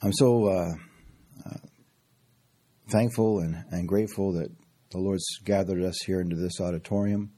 I'm 0.00 0.12
so 0.12 0.46
uh, 0.46 0.74
uh, 1.44 1.56
thankful 2.88 3.40
and, 3.40 3.64
and 3.72 3.88
grateful 3.88 4.34
that 4.34 4.48
the 4.92 4.98
Lord's 4.98 5.26
gathered 5.44 5.82
us 5.82 5.98
here 6.06 6.20
into 6.20 6.36
this 6.36 6.60
auditorium 6.60 7.32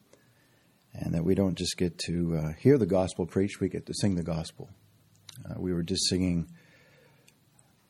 and 0.93 1.15
that 1.15 1.25
we 1.25 1.35
don't 1.35 1.57
just 1.57 1.79
get 1.79 1.97
to 2.01 2.37
uh, 2.37 2.53
hear 2.61 2.77
the 2.77 2.85
gospel 2.85 3.25
preached, 3.25 3.61
we 3.61 3.71
get 3.71 3.87
to 3.87 3.95
sing 3.95 4.15
the 4.15 4.23
gospel. 4.23 4.69
Uh, 5.43 5.55
we 5.57 5.73
were 5.73 5.83
just 5.83 6.07
singing 6.11 6.49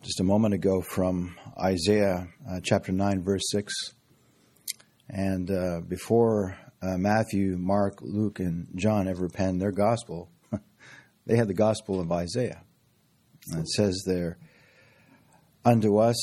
just 0.02 0.20
a 0.20 0.24
moment 0.24 0.54
ago 0.54 0.80
from 0.80 1.36
Isaiah 1.60 2.28
uh, 2.48 2.60
chapter 2.62 2.92
9, 2.92 3.24
verse 3.24 3.42
6. 3.50 3.74
And 5.08 5.50
uh, 5.50 5.80
before 5.80 6.56
Matthew, 6.80 7.56
Mark, 7.58 7.98
Luke, 8.02 8.38
and 8.38 8.68
John 8.76 9.08
ever 9.08 9.28
penned 9.28 9.60
their 9.60 9.72
gospel, 9.72 10.30
they 11.26 11.36
had 11.36 11.48
the 11.48 11.54
gospel 11.54 11.98
of 11.98 12.12
Isaiah. 12.12 12.62
And 13.50 13.62
it 13.62 13.68
says 13.68 14.04
there, 14.06 14.38
Unto 15.64 15.98
us 15.98 16.16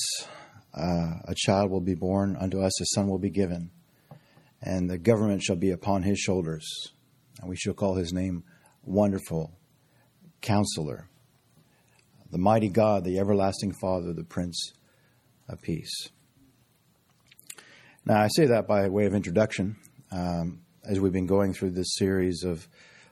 uh, 0.74 1.20
a 1.26 1.36
child 1.36 1.70
will 1.70 1.82
be 1.82 1.94
born, 1.94 2.36
unto 2.40 2.60
us 2.60 2.82
a 2.82 2.86
son 2.96 3.08
will 3.08 3.20
be 3.20 3.30
given, 3.30 3.70
and 4.64 4.90
the 4.90 4.98
government 4.98 5.44
shall 5.44 5.56
be 5.56 5.70
upon 5.70 6.02
his 6.02 6.18
shoulders. 6.18 6.66
And 7.40 7.50
we 7.50 7.56
shall 7.56 7.76
call 7.76 7.96
his 7.96 8.12
name 8.12 8.44
Wonderful, 8.84 9.52
Counselor, 10.42 11.08
the 12.32 12.40
Mighty 12.40 12.70
God, 12.70 13.04
the 13.04 13.20
Everlasting 13.20 13.74
Father, 13.80 14.12
the 14.12 14.24
Prince 14.24 14.74
of 15.48 15.62
Peace. 15.62 16.10
Now, 18.06 18.20
I 18.20 18.30
say 18.30 18.48
that 18.48 18.68
by 18.68 18.90
way 18.90 19.06
of 19.06 19.14
introduction, 19.14 19.76
um, 20.12 20.62
as 20.84 21.00
we've 21.00 21.14
been 21.14 21.28
going 21.28 21.54
through 21.54 21.72
this 21.72 21.96
series 21.96 22.44
of 22.44 22.68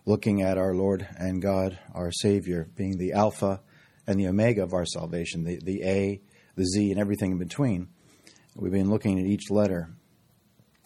looking 0.08 0.42
at 0.42 0.58
our 0.58 0.74
Lord 0.74 1.08
and 1.20 1.40
God, 1.40 1.78
our 1.94 2.12
Savior, 2.12 2.68
being 2.76 2.98
the 2.98 3.14
Alpha 3.14 3.62
and 4.08 4.20
the 4.20 4.28
omega 4.28 4.64
of 4.64 4.74
our 4.74 4.86
salvation, 4.86 5.44
the, 5.44 5.60
the 5.64 5.84
A, 5.84 6.22
the 6.56 6.66
Z, 6.66 6.92
and 6.92 7.00
everything 7.00 7.32
in 7.32 7.38
between. 7.38 7.90
We've 8.56 8.72
been 8.72 8.90
looking 8.90 9.20
at 9.20 9.26
each 9.26 9.50
letter. 9.50 9.90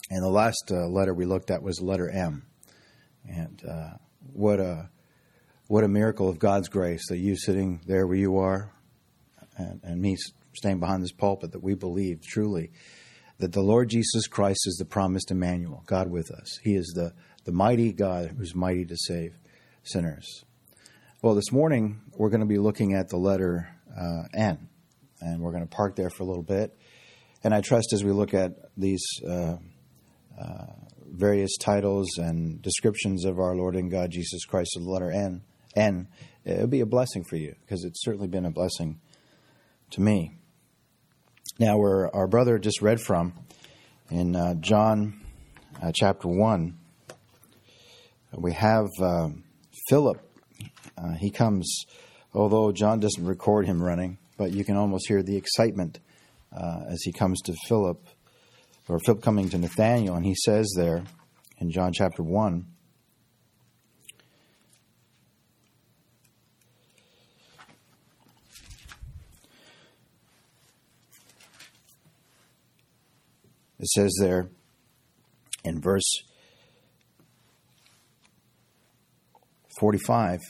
And 0.10 0.24
the 0.24 0.30
last 0.30 0.72
uh, 0.72 0.88
letter 0.88 1.14
we 1.14 1.26
looked 1.26 1.52
at 1.52 1.62
was 1.62 1.82
letter 1.82 2.10
M. 2.10 2.48
And 3.30 3.62
uh, 3.64 3.98
what 4.34 4.60
a 4.60 4.90
what 5.68 5.84
a 5.84 5.88
miracle 5.88 6.28
of 6.28 6.40
God's 6.40 6.68
grace 6.68 7.08
that 7.10 7.20
you 7.20 7.36
sitting 7.36 7.82
there 7.86 8.08
where 8.08 8.18
you 8.18 8.40
are, 8.40 8.72
and, 9.56 9.80
and 9.84 10.02
me 10.02 10.18
staying 10.54 10.80
behind 10.80 11.04
this 11.04 11.12
pulpit, 11.12 11.52
that 11.52 11.62
we 11.62 11.76
believe 11.76 12.22
truly 12.26 12.72
that 13.38 13.54
the 13.54 13.62
Lord 13.62 13.90
Jesus 13.90 14.26
Christ 14.28 14.66
is 14.66 14.78
the 14.78 14.86
promised 14.86 15.30
Emmanuel, 15.30 15.84
God 15.86 16.10
with 16.10 16.32
us. 16.32 16.60
He 16.64 16.76
is 16.76 16.92
the, 16.96 17.14
the 17.46 17.52
mighty 17.52 17.94
God 17.94 18.34
who's 18.38 18.56
mighty 18.56 18.84
to 18.86 18.98
save 18.98 19.38
sinners. 19.84 20.44
Well, 21.22 21.36
this 21.36 21.52
morning 21.52 22.02
we're 22.20 22.30
going 22.30 22.42
to 22.42 22.46
be 22.46 22.58
looking 22.58 22.96
at 22.96 23.08
the 23.08 23.16
letter 23.16 23.70
uh, 23.98 24.24
N, 24.36 24.68
and 25.22 25.42
we're 25.42 25.54
going 25.54 25.66
to 25.66 25.70
park 25.74 25.96
there 25.96 26.10
for 26.10 26.24
a 26.24 26.26
little 26.26 26.44
bit. 26.44 26.78
And 27.46 27.54
I 27.54 27.62
trust 27.62 27.94
as 27.94 28.04
we 28.04 28.12
look 28.12 28.34
at 28.34 28.52
these 28.76 29.02
uh, 29.26 29.56
uh, 30.38 30.66
various 31.10 31.56
titles 31.58 32.18
and 32.18 32.62
descriptions 32.62 33.24
of 33.24 33.40
our 33.40 33.56
Lord 33.56 33.78
and 33.78 33.90
God 33.90 34.12
Jesus 34.12 34.44
Christ, 34.44 34.76
of 34.76 34.84
the 34.84 34.90
letter 34.90 35.10
N, 35.10 35.44
N, 35.78 36.10
it'll 36.44 36.68
be 36.68 36.82
a 36.82 36.86
blessing 36.86 37.24
for 37.24 37.38
you 37.38 37.56
because 37.62 37.86
it's 37.86 38.04
certainly 38.04 38.28
been 38.28 38.46
a 38.46 38.52
blessing 38.52 39.00
to 39.92 40.02
me. 40.02 40.36
Now, 41.58 41.78
where 41.78 42.14
our 42.14 42.28
brother 42.28 42.60
just 42.60 42.82
read 42.82 43.00
from 43.00 43.32
in 44.12 44.36
uh, 44.36 44.56
John 44.56 45.22
uh, 45.82 45.94
chapter 45.96 46.28
one, 46.28 46.80
we 48.38 48.52
have 48.52 48.88
um, 49.02 49.46
Philip 49.88 50.22
uh, 51.02 51.14
he 51.14 51.30
comes, 51.30 51.86
although 52.34 52.72
John 52.72 53.00
doesn't 53.00 53.26
record 53.26 53.66
him 53.66 53.82
running, 53.82 54.18
but 54.38 54.52
you 54.52 54.64
can 54.64 54.76
almost 54.76 55.08
hear 55.08 55.24
the 55.24 55.38
excitement 55.38 56.00
uh, 56.56 56.82
as 56.88 57.02
he 57.04 57.12
comes 57.12 57.42
to 57.42 57.56
Philip, 57.68 58.06
or 58.88 59.00
Philip 59.00 59.22
coming 59.22 59.50
to 59.50 59.58
Nathanael, 59.58 60.16
and 60.16 60.26
he 60.26 60.36
says 60.36 60.74
there 60.76 61.04
in 61.60 61.72
John 61.72 61.92
chapter 61.94 62.24
1, 62.24 62.66
It 73.80 73.88
says 73.88 74.14
there 74.20 74.50
in 75.64 75.80
verse 75.80 76.24
45 79.80 80.42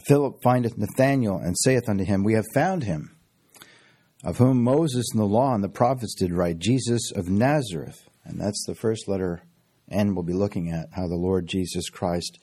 Philip 0.00 0.42
findeth 0.42 0.78
Nathanael 0.78 1.36
and 1.36 1.56
saith 1.58 1.88
unto 1.88 2.04
him, 2.04 2.24
We 2.24 2.34
have 2.34 2.46
found 2.54 2.84
him, 2.84 3.16
of 4.24 4.38
whom 4.38 4.62
Moses 4.62 5.06
and 5.12 5.20
the 5.20 5.26
law 5.26 5.54
and 5.54 5.62
the 5.62 5.68
prophets 5.68 6.14
did 6.14 6.32
write, 6.32 6.58
Jesus 6.58 7.12
of 7.14 7.28
Nazareth. 7.28 8.08
And 8.24 8.40
that's 8.40 8.64
the 8.66 8.74
first 8.74 9.08
letter 9.08 9.42
N 9.90 10.14
we'll 10.14 10.24
be 10.24 10.32
looking 10.32 10.70
at, 10.70 10.88
how 10.92 11.06
the 11.06 11.16
Lord 11.16 11.46
Jesus 11.46 11.90
Christ 11.90 12.38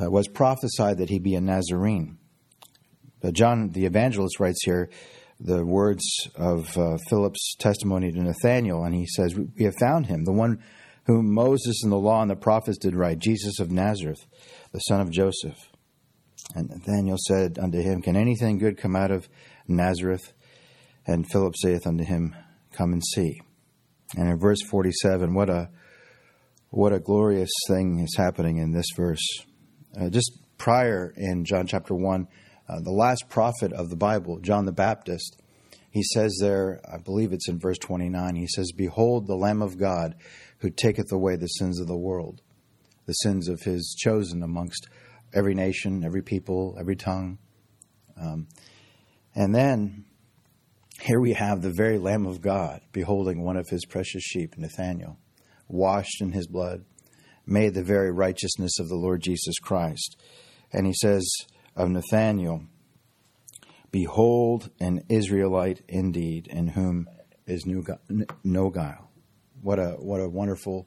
uh, 0.00 0.10
was 0.10 0.28
prophesied 0.28 0.98
that 0.98 1.10
he 1.10 1.18
be 1.18 1.34
a 1.34 1.40
Nazarene. 1.40 2.18
But 3.20 3.34
John 3.34 3.70
the 3.70 3.86
evangelist 3.86 4.38
writes 4.38 4.62
here 4.64 4.90
the 5.40 5.64
words 5.64 6.04
of 6.36 6.76
uh, 6.76 6.98
Philip's 7.08 7.54
testimony 7.58 8.12
to 8.12 8.22
Nathanael, 8.22 8.84
and 8.84 8.94
he 8.94 9.06
says, 9.06 9.36
We 9.36 9.64
have 9.64 9.76
found 9.78 10.06
him, 10.06 10.24
the 10.24 10.32
one 10.32 10.62
whom 11.06 11.32
Moses 11.32 11.82
and 11.82 11.92
the 11.92 11.96
law 11.96 12.20
and 12.20 12.30
the 12.30 12.36
prophets 12.36 12.78
did 12.78 12.94
write, 12.94 13.18
Jesus 13.18 13.58
of 13.60 13.70
Nazareth, 13.70 14.26
the 14.72 14.80
son 14.80 15.00
of 15.00 15.10
Joseph. 15.10 15.67
And 16.54 16.70
Nathanael 16.70 17.16
said 17.26 17.58
unto 17.58 17.80
him, 17.80 18.02
Can 18.02 18.16
anything 18.16 18.58
good 18.58 18.78
come 18.78 18.96
out 18.96 19.10
of 19.10 19.28
Nazareth? 19.66 20.32
And 21.06 21.30
Philip 21.30 21.54
saith 21.56 21.86
unto 21.86 22.04
him, 22.04 22.34
Come 22.72 22.92
and 22.92 23.02
see. 23.04 23.40
And 24.16 24.28
in 24.28 24.38
verse 24.38 24.62
47, 24.62 25.34
what 25.34 25.50
a 25.50 25.70
what 26.70 26.92
a 26.92 27.00
glorious 27.00 27.50
thing 27.66 28.00
is 28.00 28.14
happening 28.16 28.58
in 28.58 28.72
this 28.72 28.86
verse. 28.94 29.26
Uh, 29.98 30.10
just 30.10 30.38
prior 30.58 31.14
in 31.16 31.44
John 31.46 31.66
chapter 31.66 31.94
1, 31.94 32.28
uh, 32.68 32.80
the 32.82 32.92
last 32.92 33.28
prophet 33.30 33.72
of 33.72 33.88
the 33.88 33.96
Bible, 33.96 34.38
John 34.40 34.66
the 34.66 34.72
Baptist, 34.72 35.40
he 35.90 36.02
says 36.02 36.36
there, 36.42 36.80
I 36.86 36.98
believe 36.98 37.32
it's 37.32 37.48
in 37.48 37.58
verse 37.58 37.78
29, 37.78 38.36
he 38.36 38.46
says, 38.46 38.72
Behold 38.72 39.26
the 39.26 39.34
Lamb 39.34 39.62
of 39.62 39.78
God 39.78 40.14
who 40.58 40.68
taketh 40.68 41.10
away 41.10 41.36
the 41.36 41.46
sins 41.46 41.80
of 41.80 41.86
the 41.86 41.96
world, 41.96 42.42
the 43.06 43.14
sins 43.14 43.48
of 43.48 43.62
his 43.62 43.96
chosen 43.98 44.42
amongst 44.42 44.88
every 45.34 45.54
nation, 45.54 46.04
every 46.04 46.22
people, 46.22 46.76
every 46.78 46.96
tongue. 46.96 47.38
Um, 48.20 48.48
and 49.34 49.54
then 49.54 50.04
here 51.00 51.20
we 51.20 51.34
have 51.34 51.62
the 51.62 51.72
very 51.72 51.98
Lamb 51.98 52.26
of 52.26 52.40
God 52.40 52.80
beholding 52.92 53.42
one 53.42 53.56
of 53.56 53.68
his 53.68 53.84
precious 53.84 54.22
sheep, 54.22 54.56
Nathanael, 54.56 55.16
washed 55.68 56.20
in 56.20 56.32
his 56.32 56.46
blood, 56.48 56.84
made 57.46 57.74
the 57.74 57.84
very 57.84 58.10
righteousness 58.10 58.78
of 58.80 58.88
the 58.88 58.96
Lord 58.96 59.22
Jesus 59.22 59.58
Christ. 59.58 60.20
And 60.72 60.86
he 60.86 60.92
says 60.92 61.24
of 61.76 61.88
Nathanael, 61.88 62.64
Behold 63.90 64.70
an 64.80 65.02
Israelite 65.08 65.82
indeed, 65.88 66.46
in 66.48 66.68
whom 66.68 67.08
is 67.46 67.64
no 68.44 68.70
guile. 68.70 69.10
What 69.62 69.78
a 69.78 69.92
what 69.92 70.20
a 70.20 70.28
wonderful 70.28 70.86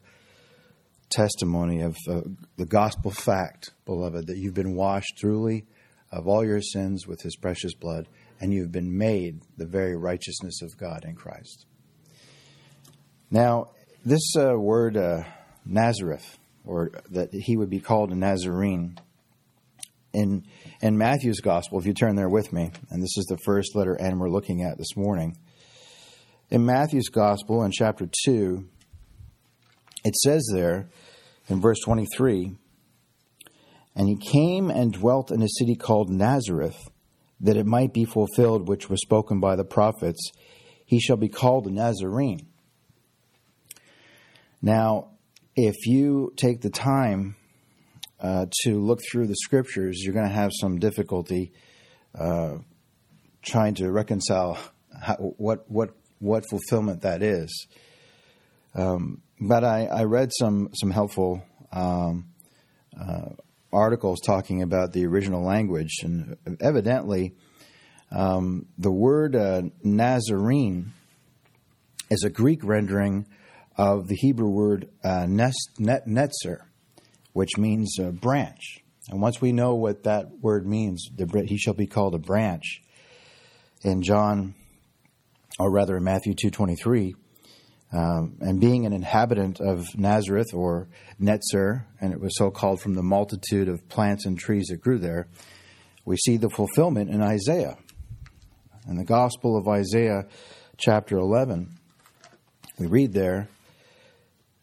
testimony 1.11 1.81
of 1.81 1.95
uh, 2.09 2.21
the 2.57 2.65
gospel 2.65 3.11
fact, 3.11 3.71
beloved, 3.85 4.27
that 4.27 4.37
you've 4.37 4.53
been 4.53 4.75
washed 4.75 5.17
truly 5.17 5.65
of 6.11 6.27
all 6.27 6.43
your 6.43 6.61
sins 6.61 7.07
with 7.07 7.21
his 7.21 7.35
precious 7.35 7.73
blood, 7.73 8.07
and 8.39 8.53
you've 8.53 8.71
been 8.71 8.97
made 8.97 9.41
the 9.57 9.65
very 9.65 9.95
righteousness 9.95 10.61
of 10.61 10.77
God 10.77 11.05
in 11.05 11.15
Christ. 11.15 11.65
Now, 13.29 13.71
this 14.03 14.35
uh, 14.35 14.57
word 14.57 14.97
uh, 14.97 15.23
Nazareth, 15.65 16.37
or 16.65 16.91
that 17.11 17.29
he 17.31 17.55
would 17.55 17.69
be 17.69 17.79
called 17.79 18.11
a 18.11 18.15
Nazarene, 18.15 18.97
in 20.13 20.43
in 20.81 20.97
Matthew's 20.97 21.39
gospel, 21.39 21.79
if 21.79 21.85
you 21.85 21.93
turn 21.93 22.15
there 22.15 22.29
with 22.29 22.51
me, 22.51 22.71
and 22.89 23.01
this 23.01 23.17
is 23.17 23.25
the 23.29 23.37
first 23.45 23.75
letter 23.75 23.95
N 23.99 24.19
we're 24.19 24.29
looking 24.29 24.63
at 24.63 24.77
this 24.77 24.97
morning. 24.97 25.37
In 26.49 26.65
Matthew's 26.65 27.07
gospel, 27.07 27.63
in 27.63 27.71
chapter 27.71 28.09
2, 28.25 28.67
it 30.03 30.15
says 30.15 30.45
there 30.53 30.89
in 31.47 31.61
verse 31.61 31.79
23 31.83 32.55
And 33.95 34.07
he 34.07 34.15
came 34.15 34.69
and 34.69 34.93
dwelt 34.93 35.31
in 35.31 35.41
a 35.41 35.47
city 35.47 35.75
called 35.75 36.09
Nazareth, 36.09 36.77
that 37.39 37.57
it 37.57 37.65
might 37.65 37.93
be 37.93 38.05
fulfilled 38.05 38.67
which 38.67 38.89
was 38.89 39.01
spoken 39.01 39.39
by 39.39 39.55
the 39.55 39.65
prophets, 39.65 40.31
he 40.85 40.99
shall 40.99 41.17
be 41.17 41.29
called 41.29 41.67
a 41.67 41.71
Nazarene. 41.71 42.47
Now, 44.61 45.11
if 45.55 45.87
you 45.87 46.33
take 46.37 46.61
the 46.61 46.69
time 46.69 47.35
uh, 48.19 48.45
to 48.63 48.79
look 48.79 48.99
through 49.11 49.27
the 49.27 49.35
scriptures, 49.35 50.01
you're 50.01 50.13
going 50.13 50.27
to 50.27 50.33
have 50.33 50.51
some 50.53 50.79
difficulty 50.79 51.51
uh, 52.13 52.57
trying 53.41 53.73
to 53.75 53.91
reconcile 53.91 54.57
how, 55.01 55.15
what 55.15 55.69
what 55.69 55.91
what 56.19 56.43
fulfillment 56.49 57.01
that 57.01 57.23
is. 57.23 57.67
Um, 58.75 59.21
but 59.41 59.63
I, 59.63 59.87
I, 59.87 60.03
read 60.03 60.29
some 60.31 60.69
some 60.73 60.91
helpful 60.91 61.43
um, 61.73 62.27
uh, 62.97 63.29
articles 63.73 64.19
talking 64.25 64.61
about 64.61 64.93
the 64.93 65.05
original 65.05 65.43
language, 65.43 65.97
and 66.03 66.37
evidently, 66.61 67.33
Um, 68.13 68.65
the 68.77 68.91
word 68.91 69.35
uh, 69.35 69.61
Nazarene 69.83 70.91
is 72.09 72.25
a 72.25 72.29
Greek 72.29 72.61
rendering 72.61 73.25
of 73.77 74.09
the 74.09 74.15
Hebrew 74.15 74.49
word 74.49 74.89
uh, 75.01 75.25
net, 75.27 75.53
netzer, 75.79 76.57
which 77.31 77.57
means 77.57 77.97
branch. 78.19 78.83
And 79.09 79.21
once 79.21 79.39
we 79.41 79.53
know 79.53 79.75
what 79.75 80.03
that 80.03 80.25
word 80.41 80.67
means, 80.67 81.09
the, 81.15 81.25
he 81.47 81.57
shall 81.57 81.73
be 81.73 81.87
called 81.87 82.13
a 82.13 82.19
branch. 82.19 82.81
In 83.83 84.01
John, 84.01 84.55
or 85.57 85.71
rather 85.71 85.95
in 85.95 86.03
Matthew 86.03 86.33
two 86.35 86.51
twenty 86.51 86.75
three, 86.75 87.15
um, 87.93 88.37
and 88.39 88.59
being 88.59 88.85
an 88.85 88.93
inhabitant 88.93 89.59
of 89.59 89.85
Nazareth 89.97 90.53
or 90.53 90.87
Netzer, 91.21 91.85
and 91.99 92.13
it 92.13 92.21
was 92.21 92.37
so 92.37 92.49
called 92.49 92.81
from 92.81 92.95
the 92.95 93.03
multitude 93.03 93.67
of 93.67 93.87
plants 93.89 94.25
and 94.25 94.37
trees 94.39 94.67
that 94.67 94.81
grew 94.81 94.97
there, 94.97 95.27
we 96.05 96.15
see 96.17 96.37
the 96.37 96.49
fulfillment 96.49 97.09
in 97.09 97.21
Isaiah. 97.21 97.77
In 98.87 98.95
the 98.95 99.05
Gospel 99.05 99.57
of 99.57 99.67
Isaiah, 99.67 100.25
chapter 100.77 101.17
11, 101.17 101.77
we 102.79 102.87
read 102.87 103.13
there, 103.13 103.49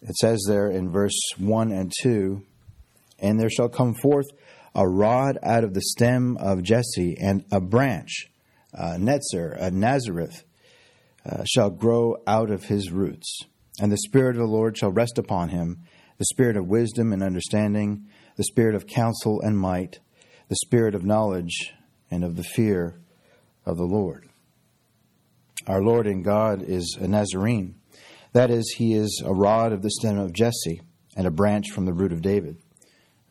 it 0.01 0.17
says 0.17 0.45
there 0.49 0.71
in 0.71 0.91
verse 0.91 1.19
1 1.37 1.73
and 1.73 1.93
2 2.03 2.43
And 3.19 3.39
there 3.39 3.51
shall 3.51 3.69
come 3.69 3.95
forth 3.95 4.27
a 4.75 4.89
rod 4.89 5.39
out 5.43 5.65
of 5.65 5.75
the 5.75 5.83
stem 5.83 6.37
of 6.39 6.63
Jesse, 6.63 7.17
and 7.21 7.45
a 7.51 7.61
branch, 7.61 8.29
uh, 8.77 8.97
Netzer, 8.97 9.61
a 9.61 9.71
Nazareth, 9.71 10.45
uh, 11.25 11.45
shall 11.45 11.71
grow 11.71 12.17
out 12.27 12.51
of 12.51 12.65
his 12.65 12.91
roots. 12.91 13.41
And 13.81 13.93
the 13.93 13.99
Spirit 13.99 14.37
of 14.37 14.43
the 14.43 14.49
Lord 14.49 14.77
shall 14.77 14.91
rest 14.91 15.19
upon 15.19 15.51
him 15.51 15.79
the 16.19 16.25
Spirit 16.25 16.57
of 16.57 16.67
wisdom 16.67 17.13
and 17.13 17.23
understanding, 17.23 18.07
the 18.37 18.45
Spirit 18.45 18.75
of 18.75 18.87
counsel 18.87 19.41
and 19.41 19.57
might, 19.57 20.01
the 20.49 20.57
Spirit 20.57 20.95
of 20.95 21.05
knowledge 21.05 21.73
and 22.11 22.25
of 22.25 22.37
the 22.37 22.43
fear 22.43 22.99
of 23.65 23.77
the 23.77 23.85
Lord. 23.85 24.29
Our 25.67 25.83
Lord 25.83 26.07
and 26.07 26.25
God 26.25 26.63
is 26.63 26.99
a 27.01 27.07
Nazarene. 27.07 27.77
That 28.33 28.51
is, 28.51 28.75
he 28.79 28.95
is 28.95 29.23
a 29.25 29.33
rod 29.33 29.73
of 29.73 29.83
the 29.83 29.91
stem 29.91 30.19
of 30.19 30.33
Jesse 30.33 30.81
and 31.17 31.27
a 31.27 31.31
branch 31.31 31.71
from 31.71 31.85
the 31.85 31.93
root 31.93 32.13
of 32.13 32.23
David. 32.23 32.57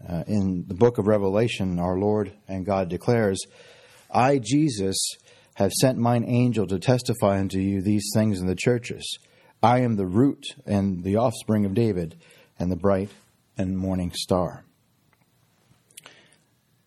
Uh, 0.07 0.23
in 0.27 0.65
the 0.67 0.75
book 0.75 0.97
of 0.97 1.07
Revelation, 1.07 1.79
our 1.79 1.97
Lord 1.97 2.31
and 2.47 2.65
God 2.65 2.89
declares, 2.89 3.39
I, 4.11 4.39
Jesus, 4.39 4.97
have 5.57 5.71
sent 5.73 5.97
mine 5.97 6.23
angel 6.23 6.67
to 6.67 6.77
testify 6.77 7.39
unto 7.39 7.57
you 7.57 7.81
these 7.81 8.11
things 8.13 8.39
in 8.39 8.45
the 8.45 8.55
churches. 8.55 9.17
I 9.63 9.79
am 9.79 9.95
the 9.95 10.05
root 10.05 10.45
and 10.67 11.03
the 11.03 11.15
offspring 11.15 11.65
of 11.65 11.73
David, 11.73 12.15
and 12.59 12.71
the 12.71 12.75
bright 12.75 13.09
and 13.57 13.75
morning 13.75 14.11
star. 14.13 14.63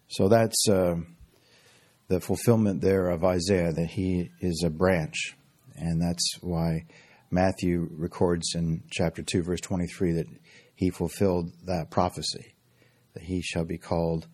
So 0.06 0.28
that's 0.28 0.69
uh, 0.69 0.96
the 2.06 2.20
fulfillment 2.20 2.81
there 2.81 3.08
of 3.08 3.25
Isaiah 3.25 3.72
that 3.72 3.90
he 3.90 4.31
is 4.40 4.62
a 4.64 4.70
branch. 4.70 5.34
And 5.75 6.00
that's 6.00 6.37
why 6.40 6.84
Matthew 7.28 7.88
records 7.90 8.55
in 8.55 8.84
chapter 8.88 9.23
2, 9.23 9.43
verse 9.43 9.61
23, 9.61 10.12
that 10.12 10.26
he 10.76 10.90
fulfilled 10.90 11.50
that 11.66 11.90
prophecy, 11.90 12.55
that 13.14 13.25
he 13.25 13.43
shall 13.43 13.64
be 13.64 13.78
called 13.78 14.28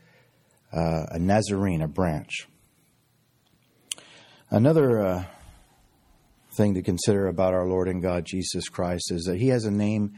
uh, 0.75 1.07
a 1.11 1.19
Nazarene, 1.19 1.81
a 1.81 1.89
branch. 1.89 2.47
Another 4.51 5.05
uh, 5.05 5.25
thing 6.57 6.75
to 6.75 6.83
consider 6.83 7.27
about 7.27 7.53
our 7.53 7.67
Lord 7.67 7.89
and 7.89 8.01
God 8.01 8.25
Jesus 8.25 8.69
Christ 8.69 9.11
is 9.11 9.25
that 9.25 9.39
He 9.39 9.49
has 9.49 9.65
a 9.65 9.73
name 9.73 10.15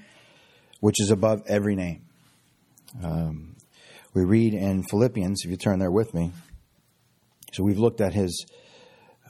which 0.80 1.00
is 1.00 1.10
above 1.10 1.42
every 1.46 1.75
name. 1.75 2.02
Um, 3.02 3.56
we 4.12 4.25
read 4.25 4.52
in 4.52 4.82
Philippians, 4.82 5.40
if 5.44 5.50
you 5.50 5.56
turn 5.56 5.78
there 5.78 5.90
with 5.90 6.12
me. 6.12 6.32
So 7.54 7.62
we've 7.64 7.78
looked 7.78 8.02
at 8.02 8.12
His 8.12 8.44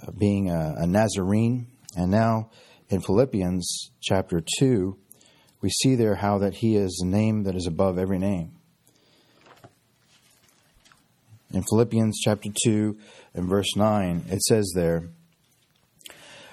uh, 0.03 0.11
being 0.19 0.51
a, 0.51 0.75
a 0.79 0.87
Nazarene, 0.89 1.69
and 1.97 2.11
now 2.11 2.51
in 2.89 3.01
Philippians 3.01 3.93
chapter 4.03 4.43
2, 4.59 4.99
we 5.61 5.71
see 5.71 5.95
there 5.95 6.17
how 6.17 6.39
that 6.39 6.55
He 6.55 6.75
is 6.75 7.01
a 7.05 7.07
name 7.07 7.45
that 7.45 7.55
is 7.55 7.69
above 7.69 7.99
every 7.99 8.19
name. 8.19 8.59
In 11.53 11.63
Philippians 11.63 12.21
chapter 12.23 12.51
2 12.65 12.97
and 13.35 13.49
verse 13.49 13.75
9, 13.75 14.27
it 14.29 14.43
says 14.43 14.71
there, 14.75 15.09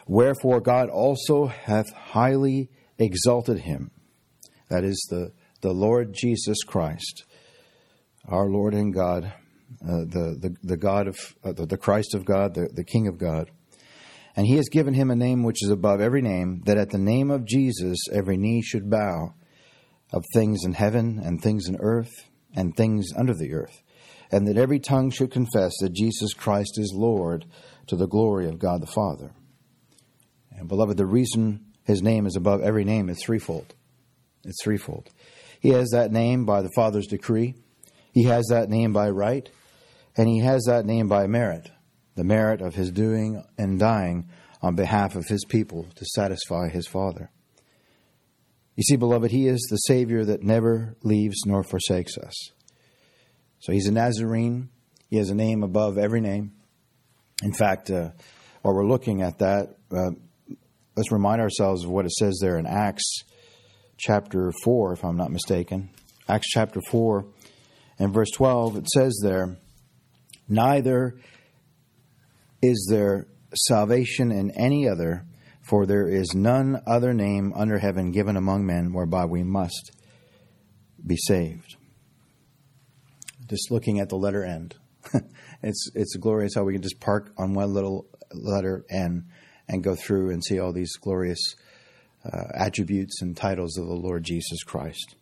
Wherefore 0.07 0.61
God 0.61 0.89
also 0.89 1.47
hath 1.47 1.91
highly 1.93 2.69
exalted 2.97 3.59
him, 3.59 3.91
that 4.69 4.85
is, 4.85 5.05
the, 5.09 5.33
the 5.61 5.73
Lord 5.73 6.13
Jesus 6.13 6.63
Christ, 6.63 7.25
our 8.27 8.47
Lord 8.47 8.73
and 8.73 8.93
God, 8.93 9.33
uh, 9.83 10.05
the, 10.05 10.37
the, 10.39 10.55
the 10.63 10.77
God 10.77 11.07
of 11.07 11.17
uh, 11.43 11.51
the, 11.51 11.65
the 11.65 11.77
Christ 11.77 12.15
of 12.15 12.23
God, 12.23 12.53
the, 12.53 12.69
the 12.73 12.85
King 12.85 13.07
of 13.07 13.17
God. 13.17 13.51
And 14.37 14.47
he 14.47 14.55
has 14.55 14.69
given 14.69 14.93
him 14.93 15.11
a 15.11 15.15
name 15.15 15.43
which 15.43 15.63
is 15.63 15.69
above 15.69 15.99
every 15.99 16.21
name, 16.21 16.61
that 16.65 16.77
at 16.77 16.91
the 16.91 16.97
name 16.97 17.31
of 17.31 17.45
Jesus 17.45 17.97
every 18.13 18.37
knee 18.37 18.61
should 18.61 18.89
bow, 18.89 19.33
of 20.13 20.23
things 20.33 20.63
in 20.63 20.73
heaven 20.73 21.19
and 21.21 21.41
things 21.41 21.67
in 21.67 21.75
earth 21.81 22.13
and 22.55 22.75
things 22.77 23.09
under 23.17 23.33
the 23.33 23.53
earth 23.53 23.81
and 24.31 24.47
that 24.47 24.57
every 24.57 24.79
tongue 24.79 25.11
should 25.11 25.31
confess 25.31 25.73
that 25.81 25.93
Jesus 25.93 26.33
Christ 26.33 26.77
is 26.77 26.93
Lord 26.95 27.45
to 27.87 27.95
the 27.95 28.07
glory 28.07 28.47
of 28.47 28.59
God 28.59 28.81
the 28.81 28.87
Father. 28.87 29.31
And 30.51 30.67
beloved, 30.67 30.97
the 30.97 31.05
reason 31.05 31.65
his 31.83 32.01
name 32.01 32.25
is 32.25 32.35
above 32.35 32.61
every 32.61 32.83
name 32.83 33.09
is 33.09 33.21
threefold. 33.23 33.75
It's 34.43 34.63
threefold. 34.63 35.09
He 35.59 35.69
has 35.69 35.89
that 35.91 36.11
name 36.11 36.45
by 36.45 36.61
the 36.61 36.71
Father's 36.75 37.07
decree, 37.07 37.55
he 38.11 38.23
has 38.23 38.45
that 38.49 38.69
name 38.69 38.93
by 38.93 39.09
right, 39.09 39.49
and 40.15 40.27
he 40.27 40.39
has 40.39 40.63
that 40.67 40.85
name 40.85 41.07
by 41.07 41.27
merit, 41.27 41.69
the 42.15 42.23
merit 42.23 42.61
of 42.61 42.75
his 42.75 42.91
doing 42.91 43.43
and 43.57 43.79
dying 43.79 44.29
on 44.61 44.75
behalf 44.75 45.15
of 45.15 45.25
his 45.25 45.43
people 45.45 45.87
to 45.95 46.05
satisfy 46.05 46.69
his 46.69 46.87
Father. 46.87 47.29
You 48.75 48.83
see, 48.83 48.95
beloved, 48.95 49.31
he 49.31 49.47
is 49.47 49.65
the 49.69 49.77
Savior 49.77 50.25
that 50.25 50.43
never 50.43 50.95
leaves 51.03 51.37
nor 51.45 51.63
forsakes 51.63 52.17
us. 52.17 52.51
So 53.65 53.71
he's 53.71 53.87
a 53.87 53.91
Nazarene. 53.91 54.69
He 55.09 55.17
has 55.17 55.31
a 55.31 55.33
name 55.33 55.63
above 55.63 55.97
every 55.97 56.21
name. 56.21 56.51
In 57.41 57.51
fact, 57.51 57.89
uh, 57.89 58.11
while 58.61 58.75
we're 58.75 58.85
looking 58.85 59.23
at 59.23 59.39
that, 59.39 59.77
uh, 59.91 60.11
let's 60.95 61.11
remind 61.11 61.41
ourselves 61.41 61.83
of 61.83 61.89
what 61.89 62.05
it 62.05 62.11
says 62.11 62.37
there 62.39 62.59
in 62.59 62.67
Acts 62.67 63.23
chapter 63.97 64.51
4, 64.63 64.93
if 64.93 65.03
I'm 65.03 65.17
not 65.17 65.31
mistaken. 65.31 65.89
Acts 66.29 66.47
chapter 66.49 66.79
4 66.91 67.25
and 67.97 68.13
verse 68.13 68.29
12, 68.35 68.77
it 68.77 68.87
says 68.87 69.19
there, 69.23 69.57
Neither 70.47 71.15
is 72.61 72.87
there 72.87 73.25
salvation 73.67 74.31
in 74.31 74.51
any 74.51 74.87
other, 74.87 75.25
for 75.63 75.87
there 75.87 76.07
is 76.07 76.35
none 76.35 76.83
other 76.85 77.15
name 77.15 77.51
under 77.55 77.79
heaven 77.79 78.11
given 78.11 78.37
among 78.37 78.67
men 78.67 78.93
whereby 78.93 79.25
we 79.25 79.41
must 79.41 79.89
be 81.03 81.17
saved 81.17 81.77
just 83.47 83.71
looking 83.71 83.99
at 83.99 84.09
the 84.09 84.15
letter 84.15 84.43
N. 84.43 84.71
it's 85.63 85.89
it's 85.93 86.15
glorious 86.15 86.55
how 86.55 86.63
we 86.63 86.73
can 86.73 86.81
just 86.81 86.99
park 86.99 87.31
on 87.37 87.53
one 87.53 87.73
little 87.73 88.07
letter 88.33 88.85
N 88.89 89.25
and 89.67 89.83
go 89.83 89.95
through 89.95 90.31
and 90.31 90.43
see 90.43 90.59
all 90.59 90.73
these 90.73 90.95
glorious 90.95 91.55
uh, 92.25 92.45
attributes 92.53 93.21
and 93.21 93.35
titles 93.35 93.77
of 93.77 93.87
the 93.87 93.93
Lord 93.93 94.23
Jesus 94.23 94.63
Christ. 94.63 95.15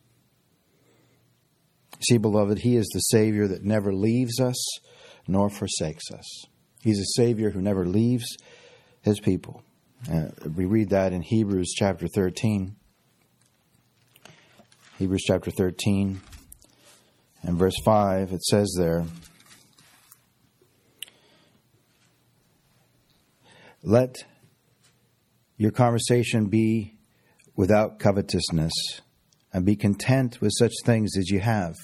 See, 2.02 2.18
beloved, 2.18 2.60
He 2.60 2.76
is 2.76 2.88
the 2.94 3.00
Savior 3.00 3.48
that 3.48 3.64
never 3.64 3.94
leaves 3.94 4.40
us 4.40 4.80
nor 5.28 5.50
forsakes 5.50 6.12
us. 6.12 6.46
He's 6.82 7.00
a 7.00 7.22
Savior 7.22 7.52
who 7.52 7.62
never 7.62 7.86
leaves 7.86 8.26
His 9.02 9.20
people. 9.20 9.64
Uh, 10.12 10.28
we 10.56 10.66
read 10.66 10.90
that 10.90 11.14
in 11.14 11.22
Hebrews 11.22 11.74
chapter 11.76 12.08
13. 12.08 12.76
Hebrews 14.98 15.24
chapter 15.26 15.50
13 15.50 16.22
and 17.44 17.58
verse 17.58 17.76
5, 17.84 18.32
it 18.32 18.44
says 18.44 18.74
there, 18.78 19.04
Let 23.84 24.16
your 25.58 25.72
conversation 25.72 26.48
be 26.48 26.96
without 27.56 28.00
covetousness, 28.00 28.72
and 29.52 29.66
be 29.66 29.76
content 29.76 30.40
with 30.42 30.52
such 30.58 30.72
things 30.86 31.18
as 31.18 31.30
you 31.30 31.42
have. 31.42 31.76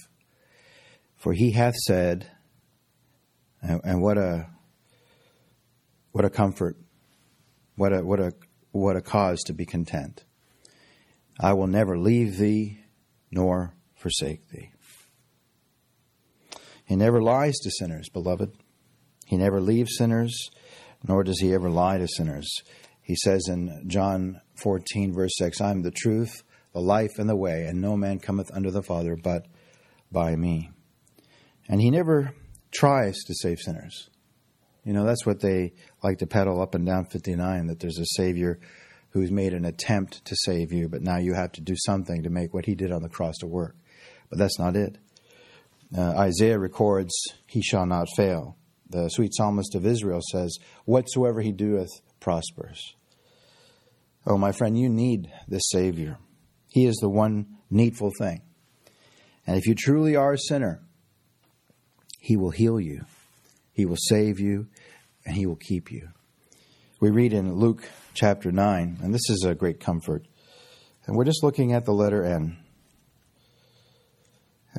For 1.18 1.34
he 1.34 1.52
hath 1.52 1.76
said, 1.76 2.32
and, 3.62 3.82
and 3.84 4.02
what 4.02 4.18
a 4.18 4.48
what 6.12 6.26
a 6.26 6.30
comfort, 6.30 6.78
what 7.76 7.94
a 7.94 8.02
what 8.04 8.20
a 8.20 8.32
what 8.72 8.96
a 8.96 9.02
cause 9.02 9.40
to 9.48 9.54
be 9.54 9.66
content. 9.66 10.24
I 11.40 11.54
will 11.54 11.68
never 11.68 11.98
leave 11.98 12.38
thee 12.38 12.80
nor 13.32 13.76
forsake 13.96 14.48
thee. 14.50 14.72
He 16.90 16.96
never 16.96 17.22
lies 17.22 17.54
to 17.60 17.70
sinners, 17.70 18.10
beloved. 18.10 18.52
He 19.28 19.38
never 19.38 19.62
leaves 19.62 19.96
sinners, 19.96 20.50
nor 21.08 21.24
does 21.24 21.40
he 21.40 21.54
ever 21.54 21.70
lie 21.70 22.00
to 22.00 22.08
sinners. 22.08 22.52
He 23.04 23.16
says 23.16 23.48
in 23.48 23.84
John 23.86 24.42
14, 24.56 25.14
verse 25.14 25.34
6, 25.38 25.62
I 25.62 25.70
am 25.70 25.84
the 25.84 25.92
truth, 25.92 26.42
the 26.74 26.82
life, 26.82 27.20
and 27.20 27.30
the 27.30 27.36
way, 27.36 27.66
and 27.66 27.80
no 27.80 27.96
man 27.96 28.18
cometh 28.18 28.50
unto 28.52 28.72
the 28.72 28.82
Father 28.82 29.16
but 29.16 29.46
by 30.12 30.36
me. 30.36 30.72
And 31.68 31.80
he 31.80 31.92
never 31.92 32.34
tries 32.72 33.20
to 33.28 33.36
save 33.36 33.60
sinners. 33.60 34.10
You 34.84 34.94
know, 34.94 35.06
that's 35.06 35.28
what 35.28 35.42
they 35.42 35.74
like 36.04 36.18
to 36.18 36.28
peddle 36.28 36.60
up 36.60 36.74
and 36.74 36.88
down 36.88 37.06
59 37.06 37.68
that 37.68 37.80
there's 37.80 38.00
a 38.00 38.16
Savior 38.18 38.60
who's 39.12 39.30
made 39.30 39.54
an 39.54 39.66
attempt 39.66 40.26
to 40.26 40.36
save 40.36 40.74
you, 40.74 40.90
but 40.90 41.04
now 41.04 41.20
you 41.20 41.36
have 41.36 41.52
to 41.52 41.62
do 41.62 41.76
something 41.86 42.24
to 42.24 42.32
make 42.32 42.52
what 42.52 42.66
he 42.66 42.74
did 42.74 42.92
on 42.92 43.04
the 43.04 43.10
cross 43.10 43.38
to 43.42 43.48
work. 43.48 43.76
But 44.32 44.40
that's 44.40 44.58
not 44.58 44.76
it. 44.76 44.98
Uh, 45.96 46.12
Isaiah 46.18 46.60
records, 46.60 47.14
He 47.48 47.62
shall 47.62 47.86
not 47.86 48.08
fail. 48.16 48.58
The 48.90 49.10
sweet 49.10 49.36
psalmist 49.36 49.76
of 49.76 49.86
Israel 49.86 50.22
says, 50.32 50.58
Whatsoever 50.86 51.42
he 51.42 51.52
doeth 51.52 51.90
prospers. 52.20 52.96
Oh, 54.26 54.38
my 54.38 54.52
friend, 54.52 54.78
you 54.78 54.90
need 54.90 55.32
this 55.48 55.64
Savior. 55.70 56.18
He 56.70 56.86
is 56.86 56.96
the 56.98 57.10
one 57.10 57.58
needful 57.70 58.12
thing. 58.20 58.42
And 59.48 59.58
if 59.58 59.66
you 59.66 59.74
truly 59.76 60.16
are 60.16 60.34
a 60.34 60.38
sinner, 60.38 60.82
He 62.20 62.36
will 62.38 62.52
heal 62.52 62.80
you, 62.80 63.06
He 63.74 63.86
will 63.86 63.98
save 63.98 64.40
you, 64.40 64.68
and 65.26 65.36
He 65.36 65.46
will 65.46 65.56
keep 65.56 65.92
you. 65.92 66.10
We 67.00 67.10
read 67.10 67.34
in 67.34 67.56
Luke 67.56 67.84
chapter 68.14 68.52
9, 68.52 69.00
and 69.02 69.14
this 69.14 69.30
is 69.30 69.46
a 69.46 69.56
great 69.56 69.80
comfort. 69.80 70.26
And 71.06 71.16
we're 71.16 71.26
just 71.26 71.44
looking 71.44 71.74
at 71.74 71.86
the 71.86 71.94
letter 71.94 72.24
N. 72.24 72.58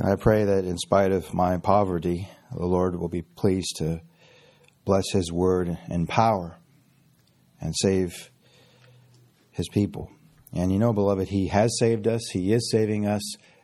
And 0.00 0.10
I 0.10 0.16
pray 0.16 0.44
that 0.44 0.64
in 0.64 0.78
spite 0.78 1.12
of 1.12 1.34
my 1.34 1.58
poverty, 1.58 2.26
the 2.56 2.64
Lord 2.64 2.98
will 2.98 3.10
be 3.10 3.20
pleased 3.20 3.76
to 3.80 4.00
bless 4.86 5.04
His 5.12 5.30
word 5.30 5.76
in 5.90 6.06
power 6.06 6.58
and 7.60 7.74
save 7.76 8.30
His 9.50 9.68
people. 9.68 10.10
And 10.54 10.72
you 10.72 10.78
know, 10.78 10.94
beloved, 10.94 11.28
He 11.28 11.48
has 11.48 11.78
saved 11.78 12.08
us, 12.08 12.30
He 12.32 12.50
is 12.54 12.70
saving 12.70 13.06
us, 13.06 13.20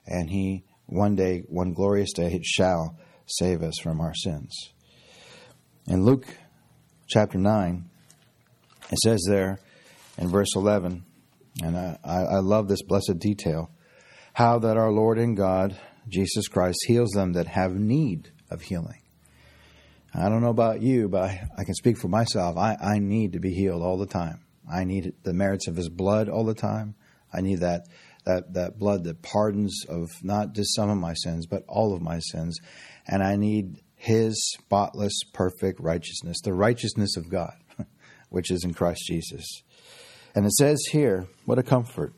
and 0.06 0.28
He 0.28 0.64
one 0.84 1.14
day, 1.16 1.42
one 1.48 1.72
glorious 1.72 2.12
day, 2.12 2.38
shall 2.44 2.98
save 3.24 3.62
us 3.62 3.78
from 3.82 3.98
our 4.02 4.14
sins. 4.14 4.54
In 5.86 6.04
Luke 6.04 6.26
chapter 7.08 7.38
9, 7.38 7.88
it 8.90 8.98
says 8.98 9.24
there 9.26 9.58
in 10.18 10.28
verse 10.28 10.54
11, 10.54 11.02
and 11.64 11.78
I, 11.78 11.98
I 12.04 12.38
love 12.40 12.68
this 12.68 12.82
blessed 12.82 13.20
detail, 13.20 13.70
how 14.34 14.58
that 14.58 14.76
our 14.76 14.92
Lord 14.92 15.18
and 15.18 15.34
God, 15.34 15.74
Jesus 16.08 16.48
Christ, 16.48 16.78
heals 16.86 17.10
them 17.10 17.32
that 17.32 17.46
have 17.48 17.72
need 17.72 18.32
of 18.50 18.62
healing. 18.62 19.02
I 20.14 20.28
don't 20.28 20.40
know 20.40 20.50
about 20.50 20.80
you, 20.80 21.08
but 21.08 21.24
I, 21.24 21.48
I 21.58 21.64
can 21.64 21.74
speak 21.74 21.98
for 21.98 22.08
myself. 22.08 22.56
I, 22.56 22.76
I 22.80 22.98
need 22.98 23.32
to 23.32 23.40
be 23.40 23.52
healed 23.52 23.82
all 23.82 23.98
the 23.98 24.06
time. 24.06 24.40
I 24.70 24.84
need 24.84 25.12
the 25.22 25.34
merits 25.34 25.68
of 25.68 25.76
His 25.76 25.88
blood 25.88 26.28
all 26.28 26.44
the 26.44 26.54
time. 26.54 26.94
I 27.32 27.40
need 27.40 27.60
that 27.60 27.86
that 28.24 28.54
that 28.54 28.78
blood 28.78 29.04
that 29.04 29.22
pardons 29.22 29.84
of 29.88 30.10
not 30.22 30.52
just 30.52 30.74
some 30.74 30.90
of 30.90 30.98
my 30.98 31.14
sins, 31.14 31.46
but 31.46 31.64
all 31.68 31.94
of 31.94 32.02
my 32.02 32.18
sins, 32.18 32.58
and 33.06 33.22
I 33.22 33.36
need 33.36 33.82
His 33.94 34.52
spotless, 34.58 35.12
perfect 35.32 35.80
righteousness, 35.80 36.38
the 36.42 36.54
righteousness 36.54 37.16
of 37.16 37.28
God, 37.28 37.54
which 38.30 38.50
is 38.50 38.64
in 38.64 38.74
Christ 38.74 39.02
Jesus. 39.06 39.46
And 40.34 40.44
it 40.44 40.52
says 40.52 40.78
here, 40.90 41.28
what 41.44 41.58
a 41.58 41.62
comfort. 41.62 42.12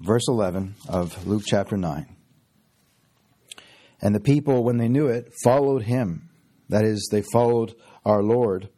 Verse 0.00 0.24
11 0.28 0.76
of 0.88 1.26
Luke 1.26 1.42
chapter 1.46 1.76
9. 1.76 2.16
And 4.02 4.14
the 4.14 4.20
people, 4.20 4.64
when 4.64 4.78
they 4.78 4.88
knew 4.88 5.08
it, 5.08 5.32
followed 5.44 5.82
him 5.82 6.30
that 6.70 6.84
is, 6.84 7.08
they 7.10 7.22
followed 7.32 7.74
our 8.04 8.22
Lord, 8.22 8.68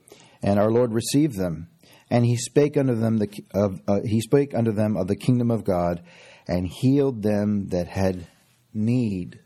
and 0.42 0.58
our 0.58 0.70
Lord 0.70 0.92
received 0.92 1.36
them. 1.36 1.68
And 2.10 2.24
he 2.24 2.36
spake 2.36 2.76
unto 2.76 2.94
them 2.94 3.18
the, 3.18 3.44
of 3.54 3.80
uh, 3.86 4.00
he 4.04 4.20
spake 4.20 4.54
unto 4.54 4.72
them 4.72 4.96
of 4.96 5.08
the 5.08 5.16
kingdom 5.16 5.50
of 5.50 5.64
God, 5.64 6.02
and 6.48 6.66
healed 6.66 7.22
them 7.22 7.68
that 7.68 7.88
had 7.88 8.26
need 8.74 9.40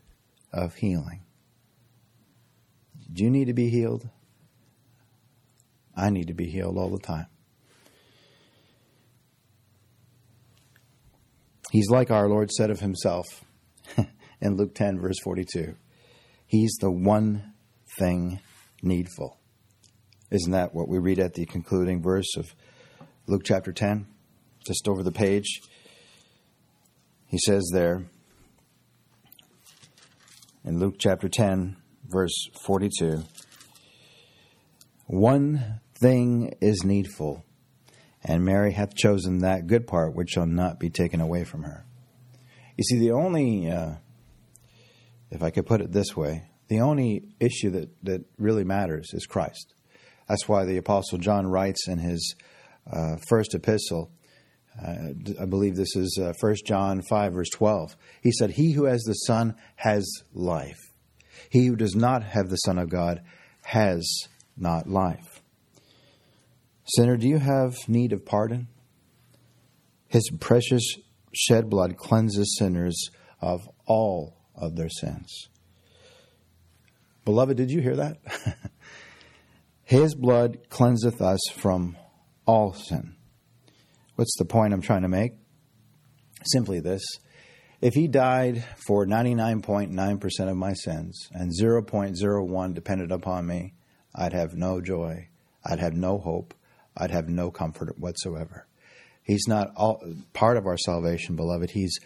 of 0.51 0.75
healing. 0.75 1.23
Do 3.11 3.23
you 3.23 3.29
need 3.29 3.45
to 3.45 3.53
be 3.53 3.69
healed? 3.69 4.09
I 5.95 6.09
need 6.09 6.27
to 6.27 6.33
be 6.33 6.49
healed 6.49 6.77
all 6.77 6.89
the 6.89 6.99
time. 6.99 7.27
He's 11.71 11.89
like 11.89 12.11
our 12.11 12.29
Lord 12.29 12.51
said 12.51 12.69
of 12.69 12.79
himself 12.79 13.43
in 14.41 14.55
Luke 14.55 14.75
10, 14.75 14.99
verse 14.99 15.19
42. 15.23 15.75
He's 16.45 16.75
the 16.79 16.91
one 16.91 17.53
thing 17.99 18.39
needful. 18.81 19.37
Isn't 20.29 20.51
that 20.51 20.73
what 20.73 20.87
we 20.87 20.97
read 20.97 21.19
at 21.19 21.33
the 21.33 21.45
concluding 21.45 22.01
verse 22.01 22.35
of 22.37 22.53
Luke 23.27 23.43
chapter 23.45 23.71
10? 23.71 24.07
Just 24.65 24.87
over 24.87 25.03
the 25.03 25.11
page. 25.11 25.61
He 27.27 27.37
says 27.45 27.69
there 27.73 28.05
in 30.63 30.79
Luke 30.79 30.95
chapter 30.99 31.29
10, 31.29 31.77
verse 32.05 32.49
42 32.65 33.23
One 35.05 35.79
thing 35.95 36.53
is 36.61 36.83
needful, 36.83 37.45
and 38.23 38.43
Mary 38.43 38.73
hath 38.73 38.95
chosen 38.95 39.39
that 39.39 39.67
good 39.67 39.87
part 39.87 40.13
which 40.13 40.31
shall 40.31 40.45
not 40.45 40.79
be 40.79 40.89
taken 40.89 41.21
away 41.21 41.45
from 41.45 41.63
her. 41.63 41.85
You 42.77 42.83
see, 42.83 42.99
the 42.99 43.11
only, 43.11 43.71
uh, 43.71 43.95
if 45.31 45.43
I 45.43 45.49
could 45.49 45.65
put 45.65 45.81
it 45.81 45.91
this 45.91 46.15
way, 46.15 46.49
the 46.67 46.81
only 46.81 47.23
issue 47.39 47.71
that, 47.71 47.89
that 48.03 48.25
really 48.37 48.63
matters 48.63 49.09
is 49.13 49.25
Christ. 49.25 49.73
That's 50.27 50.47
why 50.47 50.65
the 50.65 50.77
Apostle 50.77 51.17
John 51.17 51.47
writes 51.47 51.87
in 51.87 51.99
his 51.99 52.35
uh, 52.91 53.15
first 53.29 53.53
epistle, 53.53 54.11
uh, 54.85 55.13
I 55.41 55.45
believe 55.45 55.75
this 55.75 55.95
is 55.95 56.19
uh, 56.21 56.33
1 56.39 56.55
John 56.65 57.01
5, 57.09 57.33
verse 57.33 57.49
12. 57.49 57.95
He 58.21 58.31
said, 58.31 58.51
He 58.51 58.73
who 58.73 58.85
has 58.85 59.01
the 59.03 59.13
Son 59.13 59.55
has 59.77 60.07
life. 60.33 60.79
He 61.49 61.67
who 61.67 61.75
does 61.75 61.95
not 61.95 62.23
have 62.23 62.49
the 62.49 62.57
Son 62.57 62.77
of 62.77 62.89
God 62.89 63.21
has 63.63 64.27
not 64.55 64.87
life. 64.87 65.41
Sinner, 66.95 67.17
do 67.17 67.27
you 67.27 67.39
have 67.39 67.75
need 67.87 68.13
of 68.13 68.25
pardon? 68.25 68.67
His 70.07 70.29
precious 70.39 70.83
shed 71.33 71.69
blood 71.69 71.97
cleanses 71.97 72.55
sinners 72.57 73.09
of 73.41 73.67
all 73.85 74.36
of 74.57 74.75
their 74.75 74.89
sins. 74.89 75.47
Beloved, 77.25 77.57
did 77.57 77.71
you 77.71 77.81
hear 77.81 77.95
that? 77.97 78.17
His 79.83 80.15
blood 80.15 80.69
cleanseth 80.69 81.21
us 81.21 81.39
from 81.53 81.97
all 82.45 82.73
sin. 82.73 83.15
What's 84.15 84.35
the 84.37 84.45
point 84.45 84.73
I'm 84.73 84.81
trying 84.81 85.03
to 85.03 85.07
make? 85.07 85.33
Simply 86.43 86.79
this. 86.79 87.03
If 87.79 87.93
he 87.93 88.07
died 88.07 88.63
for 88.87 89.05
99.9% 89.05 90.49
of 90.49 90.57
my 90.57 90.73
sins 90.73 91.29
and 91.31 91.51
0.01 91.51 92.73
depended 92.73 93.11
upon 93.11 93.45
me, 93.45 93.73
I'd 94.15 94.33
have 94.33 94.55
no 94.55 94.81
joy. 94.81 95.27
I'd 95.63 95.79
have 95.79 95.93
no 95.93 96.17
hope. 96.17 96.55
I'd 96.95 97.11
have 97.11 97.29
no 97.29 97.51
comfort 97.51 97.99
whatsoever. 97.99 98.65
He's 99.21 99.47
not 99.47 99.71
all, 99.75 100.01
part 100.33 100.57
of 100.57 100.65
our 100.65 100.77
salvation, 100.77 101.35
beloved. 101.35 101.69
He's 101.69 101.99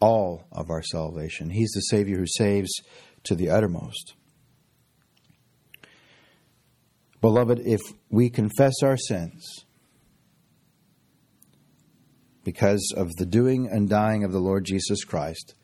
all 0.00 0.46
of 0.52 0.70
our 0.70 0.82
salvation. 0.82 1.50
He's 1.50 1.70
the 1.70 1.80
Savior 1.80 2.18
who 2.18 2.26
saves 2.26 2.70
to 3.24 3.34
the 3.34 3.50
uttermost. 3.50 4.14
Beloved, 7.20 7.60
if 7.64 7.80
we 8.10 8.28
confess 8.28 8.74
our 8.82 8.98
sins 8.98 9.64
because 12.44 12.92
of 12.94 13.16
the 13.16 13.24
doing 13.24 13.66
and 13.66 13.88
dying 13.88 14.24
of 14.24 14.32
the 14.32 14.40
Lord 14.40 14.64
Jesus 14.64 15.04
Christ, 15.04 15.54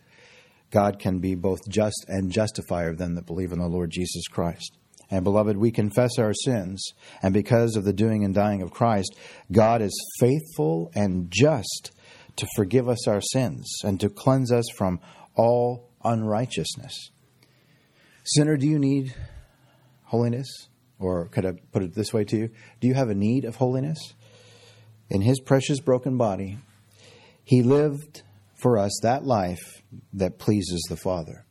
God 0.70 0.98
can 0.98 1.18
be 1.18 1.34
both 1.34 1.60
just 1.68 2.06
and 2.08 2.32
justifier 2.32 2.88
of 2.88 2.98
them 2.98 3.14
that 3.16 3.26
believe 3.26 3.52
in 3.52 3.58
the 3.58 3.68
Lord 3.68 3.90
Jesus 3.90 4.26
Christ. 4.28 4.78
And 5.10 5.24
beloved, 5.24 5.56
we 5.56 5.72
confess 5.72 6.18
our 6.18 6.32
sins, 6.32 6.92
and 7.22 7.34
because 7.34 7.74
of 7.74 7.84
the 7.84 7.92
doing 7.92 8.24
and 8.24 8.32
dying 8.32 8.62
of 8.62 8.70
Christ, 8.70 9.16
God 9.50 9.82
is 9.82 9.92
faithful 10.20 10.90
and 10.94 11.30
just 11.30 11.90
to 12.36 12.46
forgive 12.56 12.88
us 12.88 13.06
our 13.08 13.20
sins 13.20 13.80
and 13.82 14.00
to 14.00 14.08
cleanse 14.08 14.52
us 14.52 14.66
from 14.76 15.00
all 15.34 15.90
unrighteousness. 16.04 17.10
Sinner, 18.24 18.56
do 18.56 18.66
you 18.66 18.78
need 18.78 19.14
holiness? 20.04 20.68
Or 20.98 21.28
could 21.28 21.46
I 21.46 21.52
put 21.72 21.82
it 21.82 21.94
this 21.94 22.12
way 22.12 22.24
to 22.24 22.36
you? 22.36 22.50
Do 22.80 22.88
you 22.88 22.94
have 22.94 23.08
a 23.08 23.14
need 23.14 23.44
of 23.44 23.56
holiness? 23.56 24.14
In 25.08 25.22
his 25.22 25.40
precious 25.40 25.80
broken 25.80 26.16
body, 26.18 26.58
he 27.42 27.62
lived 27.62 28.22
for 28.60 28.78
us 28.78 29.00
that 29.02 29.24
life 29.24 29.82
that 30.12 30.38
pleases 30.38 30.86
the 30.88 30.96
Father. 30.96 31.46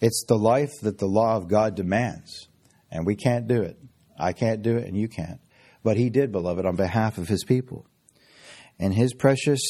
It's 0.00 0.24
the 0.28 0.36
life 0.36 0.72
that 0.82 0.98
the 0.98 1.06
law 1.06 1.36
of 1.36 1.48
God 1.48 1.74
demands, 1.74 2.48
and 2.90 3.06
we 3.06 3.16
can't 3.16 3.48
do 3.48 3.62
it. 3.62 3.78
I 4.18 4.32
can't 4.32 4.62
do 4.62 4.76
it, 4.76 4.86
and 4.86 4.96
you 4.96 5.08
can't. 5.08 5.40
But 5.82 5.96
he 5.96 6.10
did, 6.10 6.32
beloved, 6.32 6.66
on 6.66 6.76
behalf 6.76 7.16
of 7.16 7.28
his 7.28 7.44
people. 7.44 7.86
In 8.78 8.92
his 8.92 9.14
precious 9.14 9.60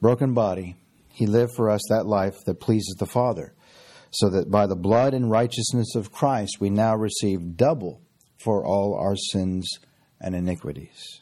broken 0.00 0.34
body, 0.34 0.76
he 1.12 1.26
lived 1.26 1.52
for 1.54 1.70
us 1.70 1.80
that 1.88 2.06
life 2.06 2.36
that 2.44 2.60
pleases 2.60 2.96
the 2.98 3.06
Father, 3.06 3.54
so 4.10 4.28
that 4.30 4.50
by 4.50 4.66
the 4.66 4.76
blood 4.76 5.14
and 5.14 5.30
righteousness 5.30 5.94
of 5.94 6.12
Christ 6.12 6.56
we 6.60 6.70
now 6.70 6.94
receive 6.94 7.56
double 7.56 8.02
for 8.38 8.64
all 8.64 8.94
our 8.94 9.16
sins 9.16 9.68
and 10.20 10.34
iniquities. 10.34 11.20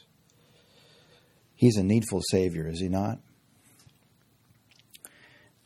He's 1.55 1.77
a 1.77 1.83
needful 1.83 2.21
Savior, 2.29 2.67
is 2.67 2.81
he 2.81 2.89
not? 2.89 3.19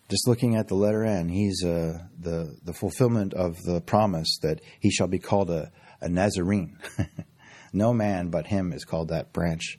Just 0.10 0.28
looking 0.28 0.56
at 0.56 0.68
the 0.68 0.76
letter 0.76 1.04
N, 1.04 1.30
he's 1.30 1.64
uh, 1.64 2.00
the, 2.20 2.56
the 2.64 2.74
fulfillment 2.74 3.34
of 3.34 3.58
the 3.64 3.82
promise 3.82 4.40
that 4.42 4.60
he 4.80 4.90
shall 4.90 5.08
be 5.08 5.20
called 5.20 5.52
a, 5.52 5.72
a 6.02 6.10
Nazarene. 6.10 6.78
no 7.74 7.94
man 7.94 8.30
but 8.30 8.48
him 8.48 8.74
is 8.74 8.86
called 8.86 9.10
that 9.10 9.34
branch. 9.34 9.78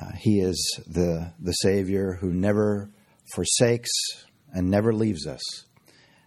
Uh, 0.00 0.12
he 0.18 0.40
is 0.40 0.80
the, 0.86 1.32
the 1.38 1.52
Savior 1.52 2.18
who 2.20 2.32
never 2.32 2.90
forsakes 3.34 3.90
and 4.52 4.70
never 4.70 4.92
leaves 4.92 5.26
us. 5.26 5.42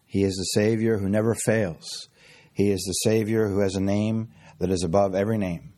He 0.06 0.24
is 0.24 0.36
the 0.36 0.60
Savior 0.62 0.98
who 0.98 1.10
never 1.10 1.36
fails. 1.46 2.08
He 2.54 2.72
is 2.72 2.82
the 2.88 3.10
Savior 3.10 3.50
who 3.50 3.60
has 3.60 3.76
a 3.76 3.82
name 3.82 4.30
that 4.60 4.72
is 4.72 4.84
above 4.84 5.16
every 5.16 5.38
name. 5.38 5.74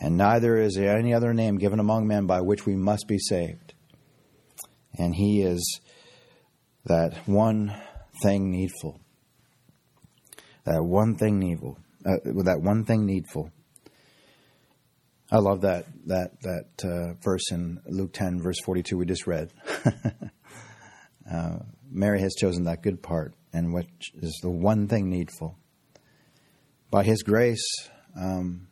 And 0.00 0.16
neither 0.16 0.56
is 0.56 0.74
there 0.74 0.96
any 0.96 1.12
other 1.12 1.34
name 1.34 1.58
given 1.58 1.80
among 1.80 2.06
men 2.06 2.26
by 2.26 2.40
which 2.40 2.66
we 2.66 2.76
must 2.76 3.06
be 3.08 3.18
saved. 3.18 3.74
And 4.98 5.14
He 5.14 5.42
is 5.42 5.80
that 6.84 7.14
one 7.26 7.74
thing 8.22 8.50
needful. 8.50 9.00
That 10.64 10.82
one 10.82 11.16
thing 11.16 11.38
needful. 11.38 11.78
Uh, 12.04 12.16
that 12.44 12.60
one 12.62 12.84
thing 12.84 13.06
needful. 13.06 13.50
I 15.32 15.38
love 15.38 15.60
that 15.60 15.86
that 16.06 16.40
that 16.42 16.84
uh, 16.84 17.14
verse 17.22 17.52
in 17.52 17.80
Luke 17.86 18.12
ten, 18.12 18.40
verse 18.40 18.58
forty 18.64 18.82
two 18.82 18.96
we 18.96 19.06
just 19.06 19.28
read. 19.28 19.52
uh, 21.32 21.58
Mary 21.88 22.20
has 22.20 22.34
chosen 22.34 22.64
that 22.64 22.82
good 22.82 23.00
part, 23.00 23.34
and 23.52 23.72
which 23.72 24.10
is 24.14 24.38
the 24.42 24.50
one 24.50 24.88
thing 24.88 25.08
needful. 25.08 25.56
By 26.90 27.04
His 27.04 27.22
grace, 27.22 27.64
um, 28.20 28.66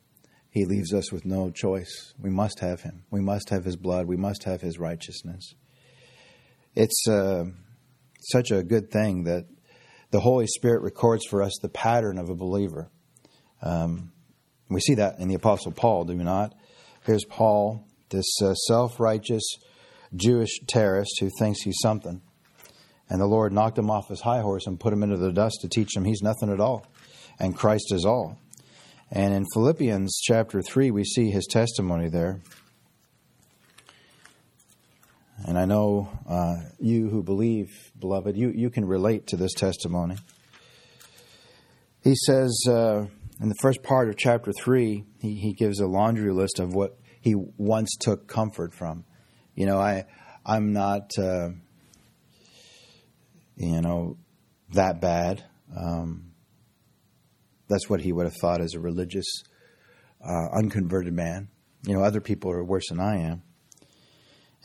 He 0.51 0.65
leaves 0.65 0.93
us 0.93 1.13
with 1.13 1.25
no 1.25 1.51
choice. 1.51 2.13
We 2.19 2.31
must 2.31 2.59
have 2.59 2.81
Him. 2.81 3.05
We 3.11 3.21
must 3.21 3.51
have 3.51 3.65
His 3.65 3.77
blood. 3.77 4.07
We 4.07 4.17
must 4.17 4.43
have 4.43 4.61
His 4.61 4.81
righteousness. 4.81 5.55
It's 6.75 7.07
uh, 7.09 7.45
such 8.33 8.51
a 8.51 8.65
good 8.65 8.91
thing 8.91 9.25
that 9.25 9.47
the 10.11 10.21
Holy 10.21 10.49
Spirit 10.49 10.83
records 10.83 11.25
for 11.25 11.41
us 11.41 11.57
the 11.63 11.69
pattern 11.69 12.19
of 12.19 12.31
a 12.31 12.35
believer. 12.35 12.91
Um, 13.63 14.13
we 14.69 14.81
see 14.81 14.95
that 14.95 15.19
in 15.19 15.29
the 15.29 15.35
Apostle 15.35 15.73
Paul, 15.73 16.05
do 16.05 16.17
we 16.17 16.25
not? 16.25 16.55
Here's 17.05 17.25
Paul, 17.25 17.85
this 18.11 18.27
uh, 18.43 18.55
self 18.55 19.01
righteous 19.01 19.45
Jewish 20.15 20.61
terrorist 20.67 21.19
who 21.21 21.31
thinks 21.39 21.63
he's 21.63 21.79
something. 21.81 22.21
And 23.11 23.21
the 23.21 23.27
Lord 23.27 23.53
knocked 23.53 23.79
him 23.79 23.91
off 23.91 24.09
his 24.09 24.21
high 24.21 24.41
horse 24.41 24.67
and 24.67 24.79
put 24.79 24.93
him 24.93 25.03
into 25.03 25.17
the 25.17 25.33
dust 25.33 25.59
to 25.63 25.69
teach 25.69 25.97
him 25.97 26.05
he's 26.05 26.23
nothing 26.23 26.53
at 26.53 26.61
all. 26.61 26.87
And 27.41 27.57
Christ 27.57 27.93
is 27.93 28.05
all. 28.05 28.39
And 29.11 29.33
in 29.33 29.47
Philippians 29.55 30.21
chapter 30.23 30.61
3, 30.61 30.91
we 30.91 31.05
see 31.05 31.31
his 31.31 31.47
testimony 31.47 32.09
there. 32.09 32.41
And 35.47 35.59
I 35.59 35.65
know 35.65 36.11
uh, 36.29 36.57
you 36.79 37.09
who 37.09 37.23
believe, 37.23 37.71
beloved, 37.99 38.37
you, 38.37 38.51
you 38.51 38.71
can 38.71 38.85
relate 38.85 39.29
to 39.29 39.37
this 39.37 39.55
testimony. 39.55 40.17
He 42.03 42.15
says 42.15 42.61
uh, 42.69 43.07
in 43.41 43.49
the 43.49 43.55
first 43.61 43.83
part 43.83 44.09
of 44.09 44.17
chapter 44.17 44.53
3, 44.53 45.05
he, 45.21 45.35
he 45.35 45.53
gives 45.53 45.81
a 45.81 45.87
laundry 45.87 46.33
list 46.33 46.59
of 46.59 46.75
what 46.75 46.99
he 47.21 47.35
once 47.57 47.97
took 48.01 48.27
comfort 48.27 48.75
from. 48.75 49.05
You 49.55 49.67
know, 49.67 49.79
I, 49.79 50.05
I'm 50.45 50.73
not, 50.73 51.11
uh, 51.19 51.51
you 53.57 53.81
know, 53.81 54.17
that 54.73 55.01
bad. 55.01 55.45
Um, 55.77 56.33
that's 57.69 57.89
what 57.89 58.01
he 58.01 58.13
would 58.13 58.27
have 58.27 58.37
thought 58.41 58.61
as 58.61 58.75
a 58.75 58.81
religious, 58.81 59.27
uh, 60.25 60.49
unconverted 60.57 61.13
man. 61.13 61.49
You 61.87 61.95
know, 61.95 62.03
other 62.03 62.21
people 62.21 62.51
are 62.51 62.65
worse 62.65 62.89
than 62.89 63.01
I 63.01 63.19
am. 63.19 63.43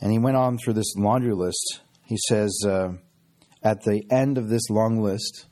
And 0.00 0.10
he 0.10 0.18
went 0.18 0.36
on 0.36 0.58
through 0.58 0.74
this 0.74 0.94
laundry 0.96 1.34
list. 1.34 1.80
He 2.04 2.16
says, 2.28 2.58
uh, 2.66 2.94
at 3.62 3.82
the 3.82 4.02
end 4.10 4.36
of 4.36 4.48
this 4.48 4.68
long 4.68 5.00
list, 5.00 5.46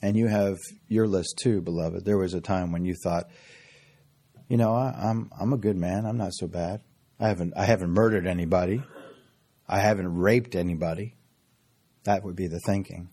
and 0.00 0.16
you 0.16 0.28
have 0.28 0.56
your 0.88 1.06
list 1.06 1.38
too, 1.38 1.60
beloved, 1.60 2.04
there 2.04 2.18
was 2.18 2.34
a 2.34 2.40
time 2.40 2.72
when 2.72 2.84
you 2.84 2.94
thought, 3.02 3.30
you 4.48 4.56
know, 4.56 4.74
I, 4.74 4.94
I'm 4.96 5.30
I'm 5.38 5.52
a 5.52 5.58
good 5.58 5.76
man. 5.76 6.06
I'm 6.06 6.16
not 6.16 6.32
so 6.32 6.46
bad. 6.46 6.80
I 7.20 7.28
haven't 7.28 7.54
I 7.56 7.64
haven't 7.64 7.90
murdered 7.90 8.26
anybody. 8.26 8.82
I 9.68 9.80
haven't 9.80 10.14
raped 10.14 10.54
anybody. 10.54 11.14
That 12.04 12.24
would 12.24 12.36
be 12.36 12.46
the 12.46 12.60
thinking. 12.64 13.10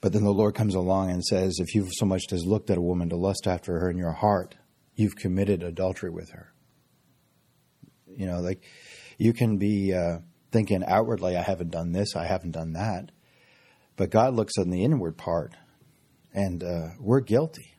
But 0.00 0.12
then 0.12 0.24
the 0.24 0.32
Lord 0.32 0.54
comes 0.54 0.74
along 0.74 1.10
and 1.10 1.22
says, 1.22 1.58
if 1.60 1.74
you've 1.74 1.92
so 1.92 2.06
much 2.06 2.24
as 2.32 2.44
looked 2.44 2.70
at 2.70 2.78
a 2.78 2.82
woman 2.82 3.10
to 3.10 3.16
lust 3.16 3.46
after 3.46 3.78
her 3.78 3.90
in 3.90 3.98
your 3.98 4.12
heart, 4.12 4.56
you've 4.96 5.14
committed 5.14 5.62
adultery 5.62 6.10
with 6.10 6.30
her. 6.30 6.52
You 8.06 8.26
know, 8.26 8.40
like 8.40 8.62
you 9.18 9.32
can 9.32 9.58
be 9.58 9.94
uh, 9.94 10.18
thinking 10.50 10.82
outwardly, 10.84 11.36
I 11.36 11.42
haven't 11.42 11.70
done 11.70 11.92
this, 11.92 12.16
I 12.16 12.26
haven't 12.26 12.50
done 12.52 12.72
that. 12.72 13.12
But 13.96 14.10
God 14.10 14.34
looks 14.34 14.54
on 14.58 14.70
the 14.70 14.82
inward 14.82 15.16
part, 15.16 15.54
and 16.34 16.62
uh, 16.62 16.88
we're 16.98 17.20
guilty. 17.20 17.74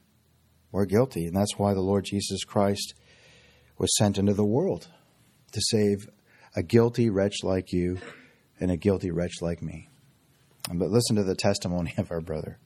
We're 0.71 0.85
guilty. 0.85 1.25
And 1.25 1.35
that's 1.35 1.57
why 1.57 1.73
the 1.73 1.81
Lord 1.81 2.05
Jesus 2.05 2.43
Christ 2.43 2.93
was 3.77 3.95
sent 3.97 4.17
into 4.17 4.33
the 4.33 4.45
world 4.45 4.87
to 5.51 5.61
save 5.61 6.09
a 6.55 6.63
guilty 6.63 7.09
wretch 7.09 7.43
like 7.43 7.71
you 7.71 7.99
and 8.59 8.71
a 8.71 8.77
guilty 8.77 9.11
wretch 9.11 9.41
like 9.41 9.61
me. 9.61 9.89
But 10.71 10.89
listen 10.89 11.15
to 11.15 11.23
the 11.23 11.35
testimony 11.35 11.93
of 11.97 12.11
our 12.11 12.21
brother. 12.21 12.59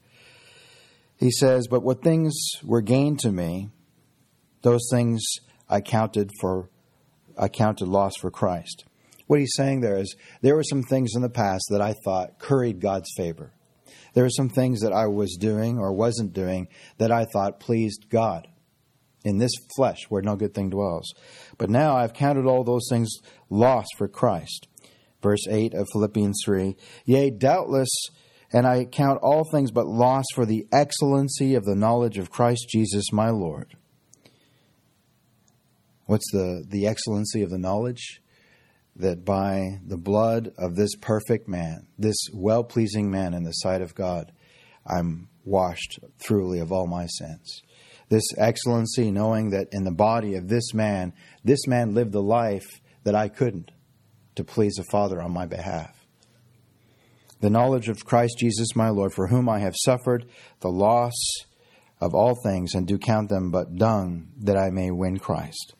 He 1.18 1.30
says, 1.30 1.66
But 1.68 1.82
what 1.82 2.02
things 2.02 2.34
were 2.62 2.82
gained 2.82 3.20
to 3.20 3.32
me, 3.32 3.70
those 4.62 4.88
things 4.90 5.22
I 5.68 5.80
counted 5.80 6.30
for 6.40 6.68
I 7.36 7.48
counted 7.48 7.86
loss 7.86 8.16
for 8.16 8.30
Christ. 8.30 8.84
What 9.28 9.38
he's 9.38 9.54
saying 9.54 9.80
there 9.80 9.98
is 9.98 10.16
there 10.42 10.56
were 10.56 10.64
some 10.64 10.82
things 10.82 11.12
in 11.14 11.22
the 11.22 11.28
past 11.28 11.66
that 11.70 11.80
I 11.80 11.94
thought 12.04 12.38
curried 12.38 12.80
God's 12.80 13.10
favor. 13.16 13.52
There 14.14 14.24
were 14.24 14.30
some 14.30 14.48
things 14.48 14.80
that 14.80 14.92
I 14.92 15.06
was 15.06 15.36
doing 15.38 15.78
or 15.78 15.92
wasn't 15.92 16.32
doing 16.32 16.68
that 16.98 17.12
I 17.12 17.26
thought 17.32 17.60
pleased 17.60 18.08
God 18.10 18.48
in 19.24 19.38
this 19.38 19.52
flesh 19.76 20.04
where 20.08 20.22
no 20.22 20.36
good 20.36 20.54
thing 20.54 20.70
dwells. 20.70 21.12
But 21.56 21.70
now 21.70 21.96
I've 21.96 22.14
counted 22.14 22.46
all 22.46 22.64
those 22.64 22.88
things 22.90 23.10
lost 23.50 23.88
for 23.96 24.08
Christ. 24.08 24.68
Verse 25.22 25.46
8 25.48 25.74
of 25.74 25.88
Philippians 25.92 26.40
3 26.44 26.76
Yea, 27.04 27.30
doubtless, 27.30 27.90
and 28.52 28.66
I 28.66 28.84
count 28.84 29.20
all 29.22 29.44
things 29.50 29.70
but 29.70 29.86
loss 29.86 30.24
for 30.34 30.46
the 30.46 30.66
excellency 30.72 31.54
of 31.54 31.64
the 31.64 31.74
knowledge 31.74 32.18
of 32.18 32.30
Christ 32.30 32.68
Jesus 32.70 33.12
my 33.12 33.30
Lord 33.30 33.76
What's 36.08 36.32
the, 36.32 36.64
the 36.66 36.86
excellency 36.86 37.42
of 37.42 37.50
the 37.50 37.58
knowledge? 37.58 38.22
That 38.98 39.24
by 39.24 39.78
the 39.86 39.96
blood 39.96 40.52
of 40.58 40.74
this 40.74 40.96
perfect 40.96 41.48
man, 41.48 41.86
this 41.96 42.16
well 42.34 42.64
pleasing 42.64 43.10
man 43.10 43.32
in 43.32 43.44
the 43.44 43.52
sight 43.52 43.80
of 43.80 43.94
God, 43.94 44.32
I'm 44.84 45.28
washed 45.44 46.00
thoroughly 46.18 46.58
of 46.58 46.72
all 46.72 46.88
my 46.88 47.06
sins. 47.06 47.62
This 48.08 48.24
excellency, 48.36 49.10
knowing 49.10 49.50
that 49.50 49.68
in 49.70 49.84
the 49.84 49.92
body 49.92 50.34
of 50.34 50.48
this 50.48 50.74
man, 50.74 51.12
this 51.44 51.66
man 51.66 51.94
lived 51.94 52.12
the 52.12 52.22
life 52.22 52.66
that 53.04 53.14
I 53.14 53.28
couldn't 53.28 53.70
to 54.34 54.44
please 54.44 54.74
the 54.74 54.84
Father 54.90 55.22
on 55.22 55.32
my 55.32 55.46
behalf. 55.46 55.94
The 57.40 57.50
knowledge 57.50 57.88
of 57.88 58.04
Christ 58.04 58.38
Jesus 58.38 58.74
my 58.74 58.88
Lord, 58.88 59.12
for 59.14 59.28
whom 59.28 59.48
I 59.48 59.60
have 59.60 59.74
suffered 59.76 60.26
the 60.60 60.70
loss 60.70 61.14
of 62.00 62.14
all 62.14 62.34
things, 62.42 62.74
and 62.74 62.86
do 62.86 62.98
count 62.98 63.28
them 63.28 63.50
but 63.50 63.76
dung, 63.76 64.28
that 64.40 64.56
I 64.56 64.70
may 64.70 64.90
win 64.90 65.18
Christ 65.18 65.74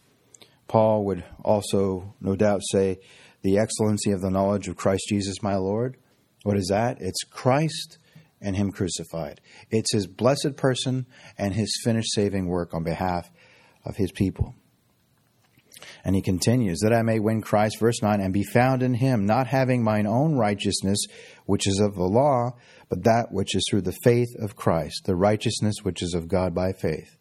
Paul 0.68 1.06
would 1.06 1.24
also, 1.42 2.14
no 2.20 2.36
doubt, 2.36 2.60
say, 2.70 2.98
the 3.42 3.58
excellency 3.58 4.10
of 4.12 4.20
the 4.20 4.30
knowledge 4.30 4.68
of 4.68 4.76
Christ 4.76 5.06
Jesus 5.08 5.42
my 5.42 5.56
Lord. 5.56 5.96
What 6.44 6.56
is 6.56 6.68
that? 6.68 6.98
It's 7.00 7.24
Christ 7.24 7.98
and 8.40 8.54
Him 8.54 8.70
crucified. 8.70 9.40
It's 9.70 9.92
His 9.92 10.06
blessed 10.06 10.56
person 10.56 11.06
and 11.36 11.54
His 11.54 11.72
finished 11.82 12.12
saving 12.12 12.46
work 12.46 12.74
on 12.74 12.84
behalf 12.84 13.30
of 13.84 13.96
His 13.96 14.12
people. 14.12 14.54
And 16.04 16.16
he 16.16 16.22
continues, 16.22 16.80
that 16.80 16.92
I 16.92 17.02
may 17.02 17.20
win 17.20 17.40
Christ, 17.40 17.78
verse 17.78 18.02
9, 18.02 18.20
and 18.20 18.32
be 18.32 18.42
found 18.42 18.82
in 18.82 18.94
him, 18.94 19.26
not 19.26 19.46
having 19.46 19.82
mine 19.82 20.06
own 20.06 20.34
righteousness, 20.34 20.98
which 21.44 21.68
is 21.68 21.78
of 21.78 21.94
the 21.94 22.02
law, 22.02 22.52
but 22.88 23.04
that 23.04 23.30
which 23.30 23.54
is 23.54 23.64
through 23.68 23.82
the 23.82 23.96
faith 24.02 24.34
of 24.40 24.56
Christ, 24.56 25.02
the 25.04 25.14
righteousness 25.14 25.76
which 25.82 26.02
is 26.02 26.14
of 26.14 26.26
God 26.26 26.54
by 26.54 26.72
faith 26.72 27.17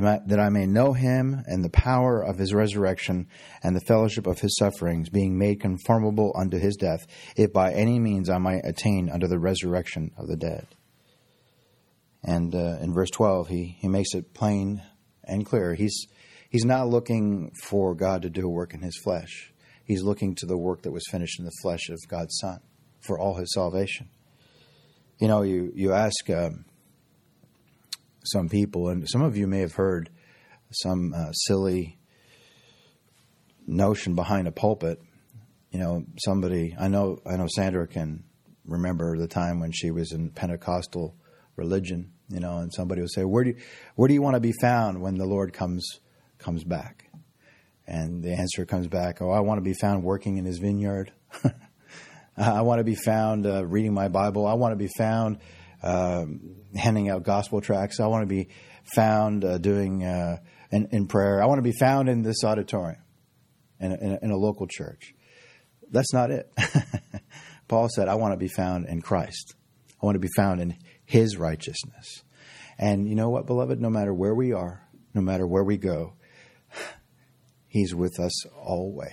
that 0.00 0.40
I 0.40 0.48
may 0.48 0.66
know 0.66 0.94
him 0.94 1.44
and 1.46 1.62
the 1.62 1.70
power 1.70 2.22
of 2.22 2.38
his 2.38 2.54
resurrection 2.54 3.28
and 3.62 3.76
the 3.76 3.84
fellowship 3.86 4.26
of 4.26 4.40
his 4.40 4.56
sufferings, 4.56 5.10
being 5.10 5.38
made 5.38 5.60
conformable 5.60 6.32
unto 6.34 6.58
his 6.58 6.76
death, 6.76 7.06
if 7.36 7.52
by 7.52 7.72
any 7.72 7.98
means 7.98 8.30
I 8.30 8.38
might 8.38 8.64
attain 8.64 9.10
unto 9.10 9.26
the 9.26 9.38
resurrection 9.38 10.10
of 10.16 10.28
the 10.28 10.36
dead. 10.36 10.66
And 12.24 12.54
uh, 12.54 12.78
in 12.80 12.94
verse 12.94 13.10
12, 13.10 13.48
he, 13.48 13.76
he 13.80 13.88
makes 13.88 14.14
it 14.14 14.32
plain 14.32 14.82
and 15.24 15.44
clear. 15.44 15.74
He's, 15.74 16.06
he's 16.48 16.64
not 16.64 16.88
looking 16.88 17.52
for 17.62 17.94
God 17.94 18.22
to 18.22 18.30
do 18.30 18.46
a 18.46 18.50
work 18.50 18.72
in 18.72 18.80
his 18.80 18.96
flesh, 18.96 19.52
he's 19.84 20.02
looking 20.02 20.34
to 20.36 20.46
the 20.46 20.56
work 20.56 20.82
that 20.82 20.92
was 20.92 21.04
finished 21.10 21.38
in 21.38 21.44
the 21.44 21.52
flesh 21.62 21.90
of 21.90 21.98
God's 22.08 22.38
Son 22.40 22.60
for 23.00 23.18
all 23.18 23.34
his 23.34 23.52
salvation. 23.52 24.08
You 25.20 25.28
know, 25.28 25.42
you, 25.42 25.70
you 25.74 25.92
ask. 25.92 26.30
Um, 26.30 26.64
some 28.24 28.48
people, 28.48 28.88
and 28.88 29.08
some 29.08 29.22
of 29.22 29.36
you 29.36 29.46
may 29.46 29.60
have 29.60 29.74
heard 29.74 30.10
some 30.70 31.12
uh, 31.14 31.32
silly 31.32 31.98
notion 33.66 34.14
behind 34.14 34.48
a 34.48 34.52
pulpit. 34.52 35.00
You 35.70 35.78
know, 35.78 36.04
somebody 36.24 36.76
I 36.78 36.88
know 36.88 37.18
I 37.26 37.36
know 37.36 37.46
Sandra 37.48 37.86
can 37.86 38.24
remember 38.64 39.16
the 39.18 39.28
time 39.28 39.60
when 39.60 39.72
she 39.72 39.90
was 39.90 40.12
in 40.12 40.30
Pentecostal 40.30 41.16
religion 41.56 42.12
you 42.32 42.40
know, 42.40 42.58
and 42.58 42.72
somebody 42.72 43.02
would 43.02 43.12
say, 43.12 43.24
"Where 43.24 43.44
do 43.44 43.50
you, 43.50 43.56
where 43.94 44.08
do 44.08 44.14
you 44.14 44.22
want 44.22 44.34
to 44.34 44.40
be 44.40 44.52
found 44.52 45.02
when 45.02 45.16
the 45.16 45.26
Lord 45.26 45.52
comes 45.52 46.00
comes 46.38 46.64
back?" 46.64 47.10
And 47.86 48.22
the 48.22 48.32
answer 48.32 48.64
comes 48.64 48.88
back, 48.88 49.20
"Oh, 49.20 49.30
I 49.30 49.40
want 49.40 49.58
to 49.58 49.62
be 49.62 49.74
found 49.74 50.02
working 50.02 50.38
in 50.38 50.46
His 50.46 50.58
vineyard. 50.58 51.12
I 52.36 52.62
want 52.62 52.78
to 52.78 52.84
be 52.84 52.94
found 52.94 53.46
uh, 53.46 53.66
reading 53.66 53.92
my 53.92 54.08
Bible. 54.08 54.46
I 54.46 54.54
want 54.54 54.72
to 54.72 54.76
be 54.76 54.88
found 54.96 55.38
um, 55.82 56.56
handing 56.76 57.10
out 57.10 57.22
gospel 57.22 57.60
tracts. 57.60 58.00
I 58.00 58.06
want 58.06 58.22
to 58.22 58.34
be 58.34 58.48
found 58.94 59.44
uh, 59.44 59.58
doing 59.58 60.04
uh, 60.04 60.38
in, 60.70 60.88
in, 60.92 61.06
prayer. 61.06 61.42
I 61.42 61.46
want 61.46 61.58
to 61.58 61.62
be 61.62 61.72
found 61.72 62.08
in 62.08 62.22
this 62.22 62.44
auditorium, 62.44 63.02
in 63.80 63.92
a, 63.92 63.94
in 63.96 64.12
a, 64.12 64.18
in 64.22 64.30
a 64.30 64.36
local 64.36 64.66
church." 64.66 65.14
That's 65.90 66.12
not 66.12 66.30
it. 66.30 66.50
Paul 67.68 67.88
said, 67.88 68.08
"I 68.08 68.14
want 68.14 68.32
to 68.32 68.38
be 68.38 68.48
found 68.48 68.86
in 68.86 69.02
Christ. 69.02 69.54
I 70.02 70.06
want 70.06 70.16
to 70.16 70.20
be 70.20 70.30
found 70.36 70.60
in 70.60 70.76
his 71.12 71.36
righteousness. 71.36 72.24
And 72.78 73.06
you 73.06 73.14
know 73.14 73.28
what, 73.28 73.46
beloved? 73.46 73.80
No 73.80 73.90
matter 73.90 74.14
where 74.14 74.34
we 74.34 74.52
are, 74.52 74.88
no 75.14 75.20
matter 75.20 75.46
where 75.46 75.62
we 75.62 75.76
go, 75.76 76.14
He's 77.66 77.94
with 77.94 78.18
us 78.20 78.46
always. 78.46 79.12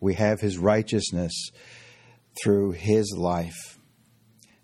We 0.00 0.14
have 0.14 0.40
His 0.40 0.58
righteousness 0.58 1.50
through 2.42 2.72
His 2.72 3.14
life. 3.16 3.78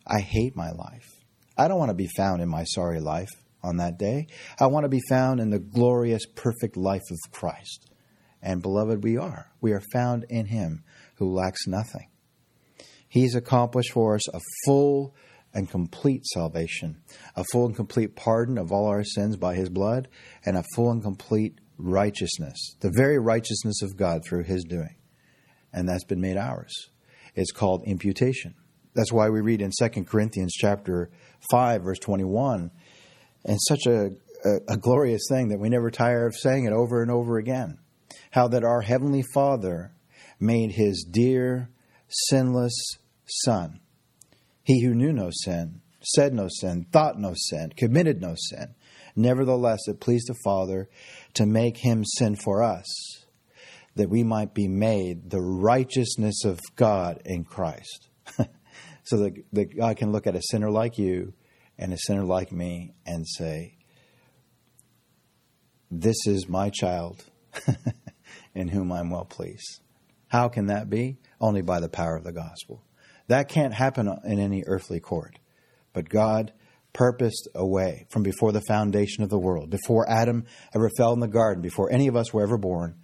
I 0.06 0.20
hate 0.20 0.56
my 0.56 0.70
life. 0.70 1.13
I 1.56 1.68
don't 1.68 1.78
want 1.78 1.90
to 1.90 1.94
be 1.94 2.08
found 2.16 2.42
in 2.42 2.48
my 2.48 2.64
sorry 2.64 3.00
life 3.00 3.30
on 3.62 3.76
that 3.78 3.98
day. 3.98 4.26
I 4.58 4.66
want 4.66 4.84
to 4.84 4.88
be 4.88 5.02
found 5.08 5.40
in 5.40 5.50
the 5.50 5.58
glorious, 5.58 6.26
perfect 6.34 6.76
life 6.76 7.02
of 7.10 7.32
Christ. 7.32 7.90
And 8.42 8.60
beloved, 8.60 9.02
we 9.02 9.16
are. 9.16 9.52
We 9.60 9.72
are 9.72 9.82
found 9.92 10.26
in 10.28 10.46
Him 10.46 10.84
who 11.16 11.32
lacks 11.32 11.66
nothing. 11.66 12.08
He's 13.08 13.34
accomplished 13.34 13.92
for 13.92 14.16
us 14.16 14.28
a 14.28 14.40
full 14.66 15.14
and 15.54 15.70
complete 15.70 16.26
salvation, 16.26 17.00
a 17.36 17.44
full 17.52 17.66
and 17.66 17.76
complete 17.76 18.16
pardon 18.16 18.58
of 18.58 18.72
all 18.72 18.86
our 18.86 19.04
sins 19.04 19.36
by 19.36 19.54
his 19.54 19.68
blood, 19.68 20.08
and 20.44 20.56
a 20.56 20.64
full 20.74 20.90
and 20.90 21.02
complete 21.02 21.60
righteousness, 21.78 22.74
the 22.80 22.90
very 22.90 23.18
righteousness 23.18 23.80
of 23.82 23.96
God 23.96 24.22
through 24.24 24.42
his 24.42 24.64
doing. 24.64 24.96
And 25.72 25.88
that's 25.88 26.04
been 26.04 26.20
made 26.20 26.36
ours. 26.36 26.72
It's 27.36 27.52
called 27.52 27.84
imputation. 27.86 28.54
That's 28.94 29.12
why 29.12 29.28
we 29.28 29.40
read 29.40 29.60
in 29.60 29.70
2 29.76 30.04
Corinthians 30.04 30.52
chapter 30.52 31.10
5 31.50 31.82
verse 31.82 31.98
21 31.98 32.70
and 33.44 33.58
such 33.68 33.86
a, 33.86 34.10
a, 34.44 34.74
a 34.74 34.76
glorious 34.76 35.26
thing 35.28 35.48
that 35.48 35.60
we 35.60 35.68
never 35.68 35.90
tire 35.90 36.26
of 36.26 36.34
saying 36.36 36.64
it 36.64 36.72
over 36.72 37.02
and 37.02 37.10
over 37.10 37.38
again. 37.38 37.78
How 38.30 38.48
that 38.48 38.64
our 38.64 38.80
heavenly 38.80 39.22
Father 39.34 39.92
made 40.40 40.72
his 40.72 41.06
dear 41.10 41.70
sinless 42.08 42.74
son 43.26 43.80
he 44.64 44.82
who 44.82 44.94
knew 44.94 45.12
no 45.12 45.30
sin, 45.30 45.82
said 46.02 46.32
no 46.32 46.48
sin, 46.48 46.86
thought 46.90 47.18
no 47.18 47.34
sin, 47.36 47.72
committed 47.76 48.20
no 48.20 48.34
sin. 48.34 48.74
Nevertheless, 49.14 49.86
it 49.86 50.00
pleased 50.00 50.28
the 50.28 50.34
Father 50.42 50.88
to 51.34 51.46
make 51.46 51.76
him 51.76 52.02
sin 52.04 52.34
for 52.34 52.62
us, 52.62 52.86
that 53.94 54.10
we 54.10 54.24
might 54.24 54.54
be 54.54 54.66
made 54.66 55.30
the 55.30 55.42
righteousness 55.42 56.44
of 56.44 56.58
God 56.76 57.20
in 57.24 57.44
Christ. 57.44 58.08
so 59.04 59.18
that, 59.18 59.34
that 59.52 59.76
God 59.76 59.96
can 59.96 60.12
look 60.12 60.26
at 60.26 60.34
a 60.34 60.42
sinner 60.42 60.70
like 60.70 60.98
you 60.98 61.32
and 61.78 61.92
a 61.92 61.98
sinner 61.98 62.24
like 62.24 62.52
me 62.52 62.94
and 63.06 63.26
say, 63.26 63.76
This 65.90 66.16
is 66.26 66.48
my 66.48 66.70
child 66.70 67.24
in 68.54 68.68
whom 68.68 68.92
I'm 68.92 69.10
well 69.10 69.24
pleased. 69.24 69.80
How 70.28 70.48
can 70.48 70.66
that 70.66 70.90
be? 70.90 71.18
Only 71.40 71.62
by 71.62 71.80
the 71.80 71.88
power 71.88 72.16
of 72.16 72.24
the 72.24 72.32
gospel. 72.32 72.82
That 73.28 73.48
can't 73.48 73.74
happen 73.74 74.08
in 74.24 74.38
any 74.38 74.64
earthly 74.66 75.00
court. 75.00 75.38
But 75.92 76.08
God 76.08 76.52
purposed 76.92 77.48
a 77.54 77.66
way 77.66 78.06
from 78.10 78.22
before 78.22 78.52
the 78.52 78.62
foundation 78.62 79.22
of 79.22 79.30
the 79.30 79.38
world, 79.38 79.70
before 79.70 80.08
Adam 80.08 80.44
ever 80.74 80.90
fell 80.96 81.12
in 81.12 81.20
the 81.20 81.28
garden, 81.28 81.62
before 81.62 81.92
any 81.92 82.08
of 82.08 82.16
us 82.16 82.32
were 82.32 82.42
ever 82.42 82.58
born. 82.58 82.96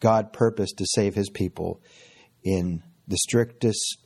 God 0.00 0.32
purposed 0.32 0.78
to 0.78 0.86
save 0.86 1.14
his 1.14 1.30
people 1.30 1.82
in 2.44 2.82
the 3.06 3.16
strictest 3.16 3.98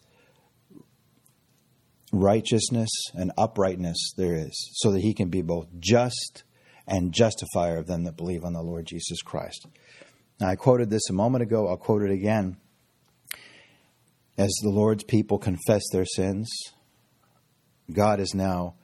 righteousness 2.13 2.91
and 3.15 3.33
uprightness 3.37 4.13
there 4.17 4.35
is, 4.35 4.71
so 4.75 4.93
that 4.93 5.01
he 5.01 5.15
can 5.15 5.29
be 5.29 5.43
both 5.43 5.67
just 5.81 6.45
and 6.87 7.13
justifier 7.13 7.79
of 7.79 7.87
them 7.87 8.05
that 8.05 8.17
believe 8.17 8.45
on 8.45 8.53
the 8.53 8.63
Lord 8.63 8.87
Jesus 8.87 9.23
Christ. 9.23 9.67
Now, 10.39 10.49
I 10.49 10.57
quoted 10.57 10.91
this 10.91 11.09
a 11.09 11.15
moment 11.15 11.43
ago, 11.43 11.69
I'll 11.69 11.77
quote 11.77 12.03
it 12.03 12.11
again 12.11 12.57
as 14.39 14.51
the 14.63 14.71
Lord's 14.71 15.05
people 15.05 15.39
confess 15.39 15.83
their 15.93 16.05
sins, 16.05 16.51
God 17.93 18.21
is 18.21 18.35
now, 18.35 18.75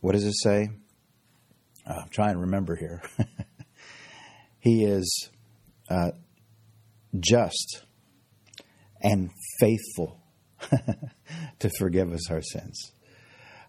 what 0.00 0.12
does 0.12 0.24
it 0.24 0.34
say? 0.34 0.70
Uh, 1.86 2.00
I'm 2.02 2.08
trying 2.10 2.34
to 2.34 2.40
remember 2.40 2.76
here. 2.76 3.02
he 4.60 4.84
is 4.84 5.30
uh, 5.88 6.10
just 7.18 7.82
and 9.00 9.30
faithful 9.58 10.20
to 11.58 11.70
forgive 11.78 12.12
us 12.12 12.30
our 12.30 12.42
sins. 12.42 12.92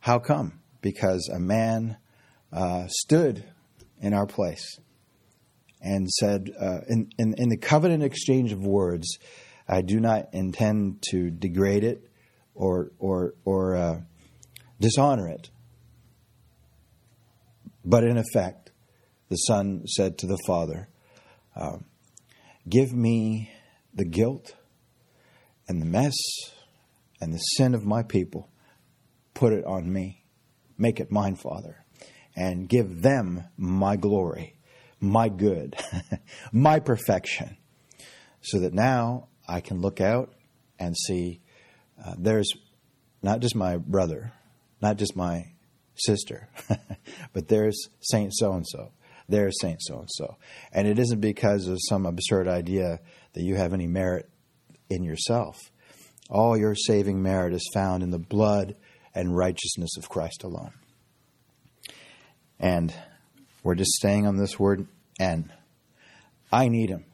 How 0.01 0.19
come? 0.19 0.59
Because 0.81 1.29
a 1.33 1.39
man 1.39 1.97
uh, 2.51 2.85
stood 2.87 3.43
in 3.99 4.13
our 4.13 4.27
place 4.27 4.79
and 5.81 6.09
said, 6.09 6.51
uh, 6.59 6.79
in, 6.87 7.09
in, 7.17 7.33
in 7.37 7.49
the 7.49 7.57
covenant 7.57 8.03
exchange 8.03 8.51
of 8.51 8.65
words, 8.65 9.17
I 9.67 9.81
do 9.81 9.99
not 9.99 10.33
intend 10.33 11.03
to 11.09 11.31
degrade 11.31 11.83
it 11.83 12.07
or 12.53 12.91
or 12.99 13.33
or 13.43 13.75
uh, 13.75 14.01
dishonor 14.79 15.27
it. 15.27 15.49
But 17.83 18.03
in 18.03 18.17
effect, 18.17 18.71
the 19.29 19.35
son 19.35 19.85
said 19.87 20.17
to 20.19 20.27
the 20.27 20.37
father, 20.45 20.89
uh, 21.55 21.77
"Give 22.67 22.93
me 22.93 23.51
the 23.93 24.05
guilt 24.05 24.55
and 25.67 25.81
the 25.81 25.85
mess 25.85 26.13
and 27.21 27.33
the 27.33 27.37
sin 27.37 27.73
of 27.73 27.85
my 27.85 28.03
people. 28.03 28.49
Put 29.33 29.53
it 29.53 29.65
on 29.65 29.91
me. 29.91 30.23
Make 30.77 30.99
it 30.99 31.11
mine, 31.11 31.35
Father, 31.35 31.85
and 32.35 32.67
give 32.67 33.01
them 33.01 33.45
my 33.57 33.95
glory, 33.95 34.57
my 34.99 35.29
good, 35.29 35.75
my 36.51 36.79
perfection." 36.79 37.57
So 38.41 38.59
that 38.59 38.73
now 38.73 39.29
I 39.47 39.61
can 39.61 39.81
look 39.81 40.01
out 40.01 40.33
and 40.77 40.95
see 40.95 41.41
uh, 42.03 42.15
there's 42.17 42.51
not 43.21 43.39
just 43.39 43.55
my 43.55 43.77
brother, 43.77 44.33
not 44.81 44.97
just 44.97 45.15
my 45.15 45.53
sister, 45.95 46.49
but 47.33 47.47
there's 47.47 47.89
Saint 48.01 48.33
so 48.33 48.53
and 48.53 48.65
so. 48.67 48.91
There's 49.27 49.59
Saint 49.59 49.81
so 49.81 49.99
and 49.99 50.09
so. 50.11 50.37
And 50.71 50.87
it 50.87 50.99
isn't 50.99 51.21
because 51.21 51.67
of 51.67 51.79
some 51.89 52.05
absurd 52.05 52.47
idea 52.47 52.99
that 53.33 53.43
you 53.43 53.55
have 53.55 53.73
any 53.73 53.87
merit 53.87 54.29
in 54.89 55.03
yourself. 55.03 55.71
All 56.29 56.57
your 56.57 56.75
saving 56.75 57.21
merit 57.21 57.53
is 57.53 57.69
found 57.73 58.03
in 58.03 58.09
the 58.09 58.19
blood 58.19 58.75
and 59.13 59.35
righteousness 59.35 59.97
of 59.97 60.09
Christ 60.09 60.43
alone. 60.43 60.73
And 62.59 62.93
we're 63.63 63.75
just 63.75 63.91
staying 63.91 64.25
on 64.25 64.37
this 64.37 64.59
word, 64.59 64.87
and 65.19 65.51
I 66.51 66.67
need 66.67 66.89
him. 66.89 67.05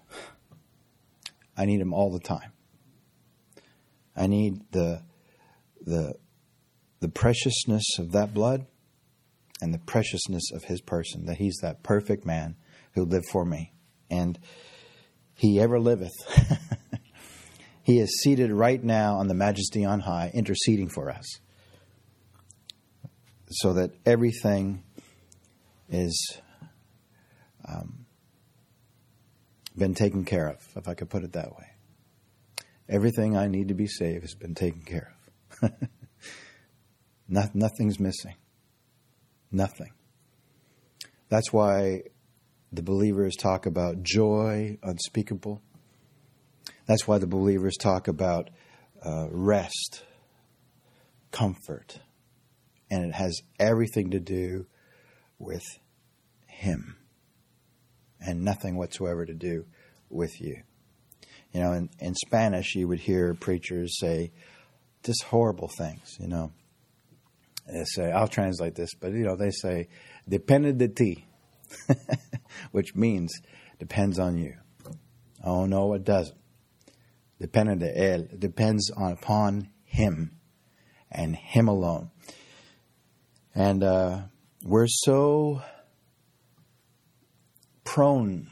I 1.58 1.66
need 1.66 1.82
him 1.82 1.94
all 1.94 2.12
the 2.12 2.20
time. 2.20 2.52
I 4.16 4.28
need 4.28 4.62
the 4.72 5.04
the 5.82 6.14
the 7.00 7.10
preciousness 7.10 7.84
of 8.00 8.12
that 8.12 8.34
blood 8.34 8.68
and 9.62 9.74
the 9.74 9.80
preciousness 9.80 10.52
of 10.54 10.64
his 10.66 10.82
person, 10.82 11.26
that 11.26 11.38
he's 11.38 11.58
that 11.62 11.84
perfect 11.84 12.26
man 12.26 12.56
who 12.94 13.06
lived 13.06 13.26
for 13.32 13.46
me. 13.46 13.74
And 14.10 14.40
he 15.36 15.60
ever 15.60 15.80
liveth. 15.80 16.12
he 17.84 18.00
is 18.00 18.22
seated 18.22 18.52
right 18.52 18.84
now 18.84 19.16
on 19.16 19.28
the 19.28 19.34
majesty 19.34 19.86
on 19.86 20.02
high, 20.02 20.32
interceding 20.34 20.90
for 20.90 21.10
us. 21.10 21.26
So 23.50 23.74
that 23.74 23.92
everything 24.06 24.84
is 25.90 26.38
um, 27.68 28.06
been 29.78 29.94
taken 29.94 30.26
care 30.26 30.48
of, 30.48 30.58
if 30.76 30.88
I 30.88 30.94
could 30.94 31.10
put 31.10 31.24
it 31.24 31.34
that 31.34 31.52
way. 31.52 31.66
Everything 32.88 33.38
I 33.38 33.48
need 33.48 33.70
to 33.70 33.74
be 33.74 33.88
saved 33.88 34.22
has 34.22 34.36
been 34.36 34.56
taken 34.56 34.82
care 34.82 35.14
of. 35.62 35.72
Not, 37.28 37.56
nothing's 37.56 38.00
missing. 38.00 38.36
Nothing. 39.52 39.92
That's 41.30 41.54
why 41.54 42.04
the 42.74 42.84
believers 42.84 43.36
talk 43.36 43.66
about 43.66 44.04
joy 44.04 44.78
unspeakable. 44.84 45.62
That's 46.92 47.08
why 47.08 47.20
the 47.20 47.28
believers 47.28 47.78
talk 47.78 48.10
about 48.10 48.50
uh, 49.02 49.28
rest, 49.32 50.04
comfort. 51.32 51.98
And 52.90 53.06
it 53.06 53.14
has 53.14 53.40
everything 53.58 54.12
to 54.12 54.20
do 54.20 54.66
with 55.40 55.64
Him 56.48 56.98
and 58.20 58.44
nothing 58.44 58.76
whatsoever 58.76 59.26
to 59.26 59.34
do 59.34 59.68
with 60.10 60.42
you. 60.42 60.64
You 61.54 61.62
know, 61.62 61.72
in, 61.72 61.90
in 62.02 62.14
Spanish, 62.14 62.76
you 62.76 62.90
would 62.90 63.00
hear 63.00 63.36
preachers 63.36 63.98
say 63.98 64.34
just 65.06 65.24
horrible 65.24 65.70
things, 65.78 66.18
you 66.20 66.28
know. 66.28 66.52
they 67.68 67.86
say, 67.86 68.12
I'll 68.12 68.28
translate 68.28 68.76
this, 68.76 68.90
but 69.00 69.14
you 69.14 69.24
know, 69.24 69.38
they 69.38 69.52
say, 69.52 69.88
depende 70.28 70.78
de 70.78 70.90
ti, 70.90 71.26
which 72.74 72.96
means 72.96 73.32
depends 73.80 74.20
on 74.20 74.38
you. 74.38 74.56
Oh 75.42 75.66
no, 75.66 75.94
it 75.94 76.04
doesn't. 76.04 76.41
Depende 77.42 77.80
de 77.80 77.92
él. 77.92 78.32
It 78.32 78.40
depends 78.40 78.92
on, 78.96 79.14
upon 79.14 79.70
him 79.84 80.38
and 81.12 81.36
him 81.36 81.68
alone. 81.68 82.12
And 83.56 83.84
uh, 83.84 84.22
we're 84.64 84.86
so 84.88 85.64
prone 87.84 88.48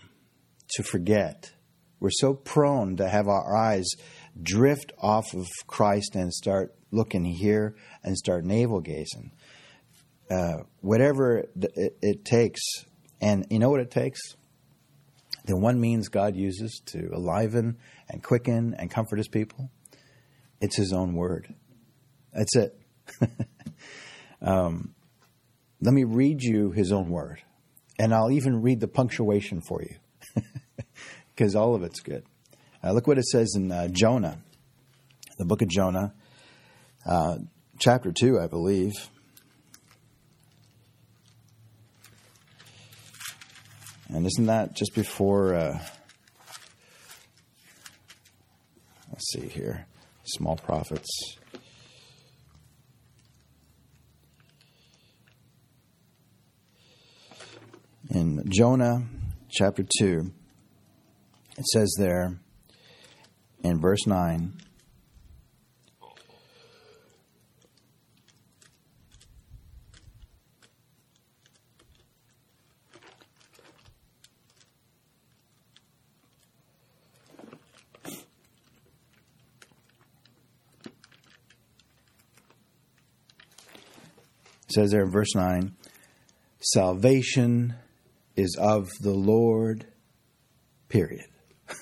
to 0.72 0.82
forget. 0.82 1.52
We're 2.00 2.10
so 2.10 2.34
prone 2.34 2.98
to 2.98 3.08
have 3.08 3.28
our 3.28 3.56
eyes 3.56 3.88
drift 4.42 4.92
off 4.98 5.36
of 5.36 5.48
Christ 5.68 6.16
and 6.16 6.34
start 6.34 6.74
looking 6.90 7.26
here 7.26 7.76
and 8.04 8.18
start 8.18 8.44
navel 8.44 8.82
gazing. 8.82 9.34
Uh, 10.32 10.64
whatever 10.82 11.38
it, 11.38 11.98
it, 12.02 12.26
takes, 12.26 12.62
and 13.22 13.46
you 13.52 13.60
know 13.60 13.70
what 13.70 13.82
it 13.82 13.92
takes? 13.92 14.20
The 15.46 15.58
one 15.58 15.80
means 15.80 16.10
God 16.10 16.36
uses 16.36 16.82
to 16.88 17.12
enliven 17.14 17.78
and 18.10 18.24
quicken 18.24 18.76
and 18.78 18.90
comfort 18.90 19.18
his 19.18 19.28
people, 19.28 19.70
it's 20.62 20.76
his 20.76 20.94
own 20.94 21.14
word. 21.14 21.54
That's 22.34 22.56
it. 22.56 22.80
um, 24.42 24.94
let 25.82 25.94
me 25.94 26.04
read 26.04 26.42
you 26.42 26.72
his 26.72 26.92
own 26.92 27.10
word, 27.10 27.42
and 27.98 28.14
I'll 28.14 28.32
even 28.32 28.62
read 28.62 28.80
the 28.80 28.88
punctuation 28.88 29.62
for 29.62 29.82
you 29.82 29.96
because 31.36 31.56
all 31.56 31.76
of 31.76 31.84
it's 31.84 32.02
good. 32.02 32.24
Uh, 32.84 32.92
look 32.92 33.08
what 33.08 33.18
it 33.18 33.26
says 33.26 33.54
in 33.56 33.72
uh, 33.72 33.88
Jonah, 33.90 34.40
the 35.38 35.46
book 35.46 35.62
of 35.62 35.70
Jonah, 35.70 36.14
uh, 37.06 37.38
chapter 37.78 38.12
2, 38.12 38.40
I 38.40 38.48
believe. 38.48 38.94
And 44.10 44.26
isn't 44.26 44.48
that 44.48 44.76
just 44.76 44.96
before, 44.96 45.54
uh, 45.54 45.80
let's 49.20 49.34
see 49.34 49.50
here, 49.50 49.86
small 50.24 50.56
prophets. 50.56 51.36
In 58.10 58.50
Jonah 58.50 59.04
chapter 59.50 59.84
2, 60.00 60.32
it 61.58 61.66
says 61.66 61.94
there 62.00 62.40
in 63.62 63.82
verse 63.82 64.08
9, 64.08 64.54
It 84.70 84.74
says 84.74 84.92
there 84.92 85.02
in 85.02 85.10
verse 85.10 85.34
9 85.34 85.76
salvation 86.60 87.74
is 88.36 88.56
of 88.60 88.88
the 89.02 89.16
Lord, 89.16 89.88
period. 90.90 91.26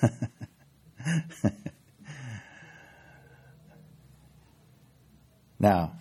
now, 5.58 5.92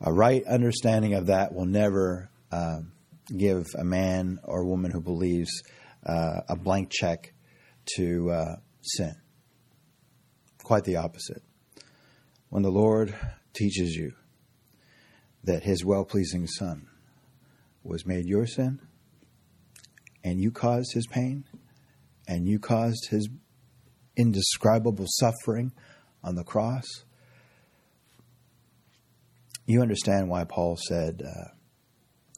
a 0.00 0.10
right 0.10 0.42
understanding 0.46 1.12
of 1.12 1.26
that 1.26 1.52
will 1.52 1.66
never 1.66 2.30
uh, 2.50 2.78
give 3.36 3.66
a 3.78 3.84
man 3.84 4.38
or 4.44 4.64
woman 4.64 4.90
who 4.90 5.02
believes 5.02 5.50
uh, 6.06 6.40
a 6.48 6.56
blank 6.56 6.88
check 6.90 7.34
to 7.96 8.30
uh, 8.30 8.56
sin. 8.80 9.14
Quite 10.62 10.84
the 10.84 10.96
opposite. 10.96 11.42
When 12.48 12.62
the 12.62 12.70
Lord 12.70 13.14
teaches 13.52 13.94
you 13.94 14.14
that 15.48 15.64
his 15.64 15.84
well 15.84 16.04
pleasing 16.04 16.46
Son 16.46 16.86
was 17.82 18.06
made 18.06 18.26
your 18.26 18.46
sin, 18.46 18.80
and 20.22 20.38
you 20.40 20.50
caused 20.50 20.92
his 20.92 21.06
pain, 21.06 21.44
and 22.28 22.46
you 22.46 22.58
caused 22.58 23.08
his 23.10 23.28
indescribable 24.16 25.06
suffering 25.08 25.72
on 26.22 26.34
the 26.34 26.44
cross, 26.44 26.84
you 29.64 29.80
understand 29.80 30.28
why 30.28 30.44
Paul 30.44 30.76
said, 30.76 31.22
uh, 31.26 31.48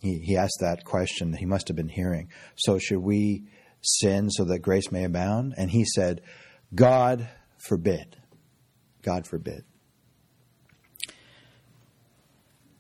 he, 0.01 0.18
he 0.18 0.37
asked 0.37 0.59
that 0.61 0.85
question 0.85 1.33
he 1.33 1.46
must 1.46 1.68
have 1.68 1.77
been 1.77 1.88
hearing. 1.88 2.31
So, 2.57 2.79
should 2.79 3.01
we 3.01 3.44
sin 3.83 4.31
so 4.31 4.44
that 4.44 4.61
grace 4.61 4.92
may 4.92 5.05
abound? 5.05 5.55
And 5.57 5.70
he 5.70 5.85
said, 5.85 6.23
God 6.75 7.29
forbid. 7.59 8.16
God 9.03 9.27
forbid. 9.27 9.64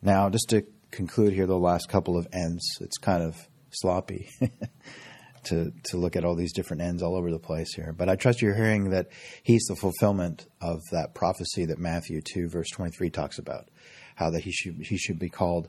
Now, 0.02 0.30
just 0.30 0.48
to 0.50 0.62
conclude 0.90 1.34
here, 1.34 1.46
the 1.46 1.58
last 1.58 1.88
couple 1.88 2.16
of 2.16 2.26
ends, 2.32 2.78
it's 2.80 2.98
kind 2.98 3.22
of 3.22 3.36
sloppy 3.70 4.30
to 5.44 5.72
to 5.84 5.96
look 5.96 6.16
at 6.16 6.24
all 6.24 6.34
these 6.34 6.52
different 6.52 6.82
ends 6.82 7.02
all 7.02 7.16
over 7.16 7.30
the 7.30 7.38
place 7.38 7.74
here. 7.74 7.94
But 7.96 8.08
I 8.08 8.16
trust 8.16 8.42
you're 8.42 8.54
hearing 8.54 8.90
that 8.90 9.08
he's 9.42 9.64
the 9.68 9.76
fulfillment 9.76 10.46
of 10.60 10.80
that 10.92 11.14
prophecy 11.14 11.66
that 11.66 11.78
Matthew 11.78 12.20
two 12.22 12.48
verse 12.48 12.68
twenty 12.70 12.92
three 12.92 13.10
talks 13.10 13.38
about, 13.38 13.68
how 14.14 14.30
that 14.30 14.42
he 14.42 14.52
should 14.52 14.76
he 14.80 14.96
should 14.96 15.18
be 15.18 15.28
called 15.28 15.68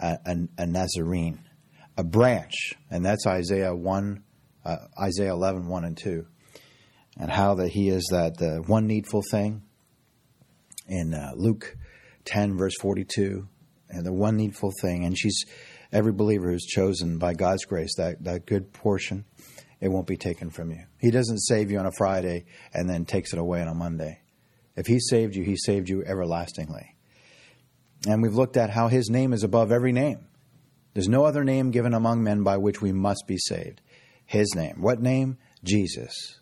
a, 0.00 0.18
a, 0.26 0.36
a 0.58 0.66
Nazarene, 0.66 1.40
a 1.96 2.04
branch, 2.04 2.74
and 2.90 3.04
that's 3.04 3.26
Isaiah 3.26 3.74
one, 3.74 4.22
uh, 4.64 4.76
Isaiah 5.00 5.32
11, 5.32 5.66
1 5.66 5.84
and 5.84 5.96
two, 5.96 6.26
and 7.18 7.30
how 7.30 7.54
that 7.54 7.68
he 7.68 7.88
is 7.88 8.08
that 8.12 8.38
the 8.38 8.62
one 8.66 8.86
needful 8.86 9.22
thing. 9.30 9.62
In 10.88 11.14
uh, 11.14 11.30
Luke 11.36 11.76
ten 12.24 12.58
verse 12.58 12.74
forty 12.80 13.04
two, 13.04 13.48
and 13.92 14.04
the 14.04 14.12
one 14.12 14.36
needful 14.36 14.72
thing, 14.80 15.04
and 15.04 15.16
she's 15.16 15.44
every 15.92 16.12
believer 16.12 16.50
who's 16.50 16.64
chosen 16.64 17.18
by 17.18 17.34
God's 17.34 17.64
grace, 17.64 17.94
that, 17.96 18.24
that 18.24 18.46
good 18.46 18.72
portion, 18.72 19.24
it 19.80 19.88
won't 19.88 20.06
be 20.06 20.16
taken 20.16 20.50
from 20.50 20.70
you. 20.70 20.84
He 20.98 21.10
doesn't 21.10 21.38
save 21.40 21.70
you 21.70 21.78
on 21.78 21.86
a 21.86 21.92
Friday 21.92 22.46
and 22.72 22.88
then 22.88 23.04
takes 23.04 23.32
it 23.32 23.38
away 23.38 23.60
on 23.60 23.68
a 23.68 23.74
Monday. 23.74 24.20
If 24.76 24.86
He 24.86 24.98
saved 25.00 25.34
you, 25.34 25.44
He 25.44 25.56
saved 25.56 25.88
you 25.88 26.02
everlastingly. 26.04 26.96
And 28.08 28.22
we've 28.22 28.34
looked 28.34 28.56
at 28.56 28.70
how 28.70 28.88
His 28.88 29.10
name 29.10 29.32
is 29.32 29.44
above 29.44 29.70
every 29.70 29.92
name. 29.92 30.26
There's 30.94 31.08
no 31.08 31.24
other 31.24 31.44
name 31.44 31.70
given 31.70 31.94
among 31.94 32.22
men 32.22 32.42
by 32.42 32.56
which 32.58 32.80
we 32.80 32.92
must 32.92 33.24
be 33.26 33.38
saved. 33.38 33.80
His 34.24 34.54
name. 34.54 34.80
What 34.80 35.00
name? 35.00 35.38
Jesus. 35.64 36.40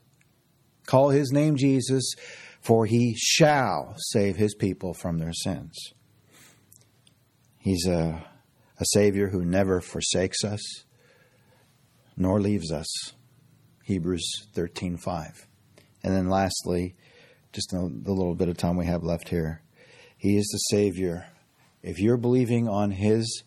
Call 0.86 1.10
His 1.10 1.32
name 1.32 1.56
Jesus, 1.56 2.14
for 2.60 2.86
He 2.86 3.14
shall 3.16 3.94
save 3.96 4.36
His 4.36 4.54
people 4.54 4.94
from 4.94 5.18
their 5.18 5.32
sins. 5.32 5.94
He's 7.61 7.87
a 7.87 8.27
a 8.79 8.85
Savior 8.94 9.29
who 9.29 9.44
never 9.44 9.83
forsakes 9.83 10.42
us 10.42 10.85
nor 12.16 12.40
leaves 12.40 12.70
us. 12.70 12.87
Hebrews 13.85 14.46
13:5. 14.55 15.46
And 16.03 16.14
then 16.14 16.29
lastly, 16.29 16.94
just 17.53 17.70
the 17.70 17.81
little 17.81 18.35
bit 18.35 18.49
of 18.49 18.57
time 18.57 18.77
we 18.77 18.87
have 18.87 19.03
left 19.03 19.29
here, 19.29 19.62
he 20.16 20.37
is 20.37 20.46
the 20.53 20.77
Savior. 20.77 21.27
If 21.83 21.99
you're 21.99 22.16
believing 22.18 22.68
on 22.68 22.90
his 22.90 23.42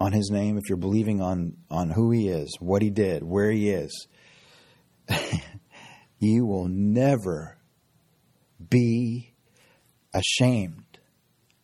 on 0.00 0.12
his 0.12 0.30
name, 0.30 0.56
if 0.56 0.68
you're 0.68 0.78
believing 0.78 1.20
on 1.20 1.58
on 1.70 1.90
who 1.90 2.10
he 2.10 2.28
is, 2.28 2.56
what 2.60 2.82
he 2.82 2.90
did, 2.90 3.22
where 3.22 3.50
he 3.50 3.70
is, 3.70 4.08
you 6.18 6.46
will 6.46 6.68
never 6.68 7.58
be 8.68 9.34
ashamed 10.12 10.89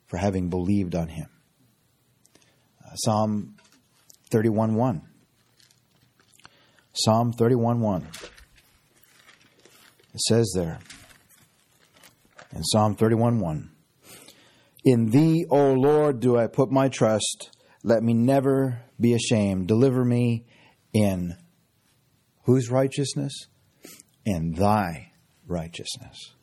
for 0.07 0.17
having 0.17 0.49
believed 0.49 0.95
on 0.95 1.09
him. 1.09 1.29
Uh, 2.85 2.95
Psalm 2.97 3.57
31:1. 4.31 5.03
Psalm 6.93 7.33
31:1. 7.33 8.07
It 10.15 10.21
says 10.21 10.51
there 10.55 10.79
in 12.57 12.65
Psalm 12.65 12.97
31:1, 12.97 13.69
In 14.85 15.11
thee, 15.11 15.45
O 15.51 15.73
Lord, 15.73 16.21
do 16.21 16.39
I 16.39 16.47
put 16.47 16.71
my 16.71 16.89
trust. 16.89 17.51
Let 17.83 18.03
me 18.03 18.15
never 18.15 18.83
be 18.99 19.13
ashamed. 19.13 19.69
Deliver 19.69 20.05
me 20.05 20.47
in 20.93 21.37
whose 22.45 22.71
righteousness? 22.71 23.47
In 24.25 24.53
thy 24.53 25.13
righteousness. 25.47 26.35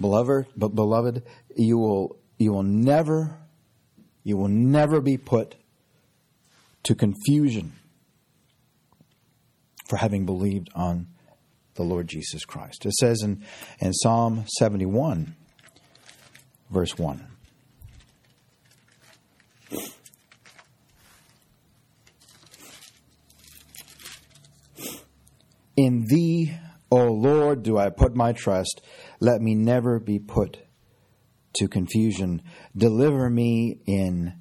Beloved, 0.00 0.48
but 0.56 0.74
beloved, 0.74 1.22
you 1.56 1.78
will 1.78 2.18
you 2.44 2.52
will 2.52 2.62
never, 2.62 3.38
you 4.22 4.36
will 4.36 4.48
never 4.48 5.00
be 5.00 5.16
put 5.16 5.54
to 6.82 6.94
confusion 6.94 7.72
for 9.88 9.96
having 9.96 10.26
believed 10.26 10.68
on 10.74 11.06
the 11.76 11.82
Lord 11.82 12.06
Jesus 12.06 12.44
Christ. 12.44 12.84
It 12.84 12.92
says 12.92 13.22
in, 13.22 13.42
in 13.80 13.94
Psalm 13.94 14.44
71, 14.58 15.34
verse 16.70 16.98
1. 16.98 17.26
In 25.76 26.04
thee, 26.08 26.54
O 26.90 27.06
Lord, 27.06 27.62
do 27.62 27.78
I 27.78 27.88
put 27.88 28.14
my 28.14 28.32
trust. 28.32 28.82
Let 29.18 29.40
me 29.40 29.54
never 29.54 29.98
be 29.98 30.18
put 30.18 30.63
to 31.54 31.68
confusion. 31.68 32.42
Deliver 32.76 33.30
me 33.30 33.78
in 33.86 34.34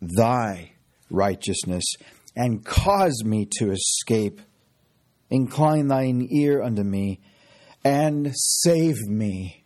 thy 0.00 0.72
righteousness 1.10 1.84
and 2.36 2.64
cause 2.64 3.22
me 3.24 3.48
to 3.58 3.70
escape. 3.70 4.40
Incline 5.30 5.88
thine 5.88 6.26
ear 6.30 6.62
unto 6.62 6.82
me 6.82 7.20
and 7.84 8.32
save 8.34 8.96
me. 9.06 9.64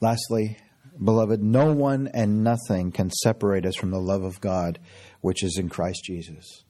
Lastly, 0.00 0.58
beloved, 1.02 1.42
no 1.42 1.72
one 1.72 2.08
and 2.12 2.44
nothing 2.44 2.92
can 2.92 3.10
separate 3.10 3.64
us 3.64 3.74
from 3.76 3.90
the 3.90 3.98
love 3.98 4.22
of 4.22 4.40
God 4.40 4.78
which 5.20 5.42
is 5.42 5.56
in 5.58 5.68
Christ 5.68 6.04
Jesus. 6.04 6.65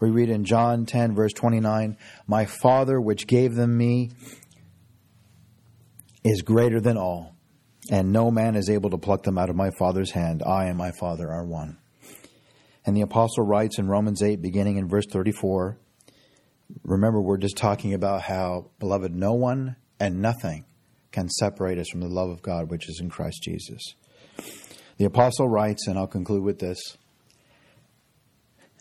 We 0.00 0.10
read 0.10 0.30
in 0.30 0.44
John 0.44 0.86
10, 0.86 1.14
verse 1.14 1.32
29 1.32 1.96
My 2.26 2.44
Father, 2.44 3.00
which 3.00 3.26
gave 3.26 3.54
them 3.54 3.76
me, 3.76 4.10
is 6.24 6.42
greater 6.42 6.80
than 6.80 6.96
all, 6.96 7.34
and 7.90 8.12
no 8.12 8.30
man 8.30 8.54
is 8.54 8.70
able 8.70 8.90
to 8.90 8.98
pluck 8.98 9.22
them 9.22 9.38
out 9.38 9.50
of 9.50 9.56
my 9.56 9.70
Father's 9.78 10.12
hand. 10.12 10.42
I 10.46 10.66
and 10.66 10.76
my 10.76 10.92
Father 11.00 11.30
are 11.30 11.44
one. 11.44 11.78
And 12.84 12.96
the 12.96 13.02
apostle 13.02 13.44
writes 13.44 13.78
in 13.78 13.88
Romans 13.88 14.22
8, 14.22 14.40
beginning 14.40 14.76
in 14.76 14.88
verse 14.88 15.04
34, 15.10 15.78
remember, 16.84 17.20
we're 17.20 17.36
just 17.36 17.56
talking 17.56 17.92
about 17.92 18.22
how, 18.22 18.70
beloved, 18.78 19.14
no 19.14 19.34
one 19.34 19.76
and 20.00 20.22
nothing 20.22 20.64
can 21.10 21.28
separate 21.28 21.78
us 21.78 21.88
from 21.90 22.00
the 22.00 22.08
love 22.08 22.30
of 22.30 22.42
God 22.42 22.70
which 22.70 22.88
is 22.88 23.00
in 23.00 23.10
Christ 23.10 23.42
Jesus. 23.42 23.94
The 24.98 25.04
apostle 25.04 25.48
writes, 25.48 25.86
and 25.86 25.98
I'll 25.98 26.06
conclude 26.06 26.42
with 26.42 26.58
this. 26.58 26.96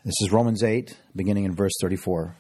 This 0.08 0.22
is 0.22 0.32
Romans 0.32 0.64
8, 0.64 0.96
beginning 1.18 1.44
in 1.44 1.54
verse 1.54 1.74
34. 1.82 2.34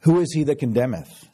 Who 0.00 0.18
is 0.18 0.32
he 0.34 0.42
that 0.42 0.58
condemneth? 0.58 1.28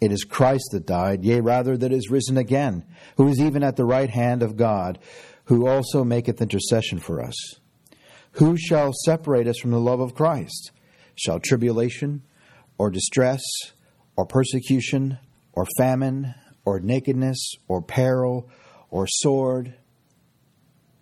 It 0.00 0.10
is 0.10 0.24
Christ 0.24 0.70
that 0.72 0.84
died, 0.84 1.24
yea, 1.24 1.40
rather 1.40 1.76
that 1.76 1.92
is 1.92 2.10
risen 2.10 2.36
again, 2.36 2.84
who 3.18 3.28
is 3.28 3.40
even 3.40 3.62
at 3.62 3.76
the 3.76 3.84
right 3.84 4.10
hand 4.10 4.42
of 4.42 4.56
God, 4.56 4.98
who 5.44 5.68
also 5.68 6.02
maketh 6.02 6.42
intercession 6.42 6.98
for 6.98 7.22
us. 7.22 7.36
Who 8.32 8.56
shall 8.56 8.90
separate 9.04 9.46
us 9.46 9.60
from 9.60 9.70
the 9.70 9.78
love 9.78 10.00
of 10.00 10.16
Christ? 10.16 10.72
Shall 11.14 11.38
tribulation, 11.38 12.22
or 12.78 12.90
distress, 12.90 13.42
or 14.16 14.26
persecution, 14.26 15.18
or 15.52 15.66
famine, 15.78 16.34
or 16.64 16.80
nakedness, 16.80 17.52
or 17.68 17.80
peril, 17.80 18.50
or 18.90 19.06
sword? 19.06 19.68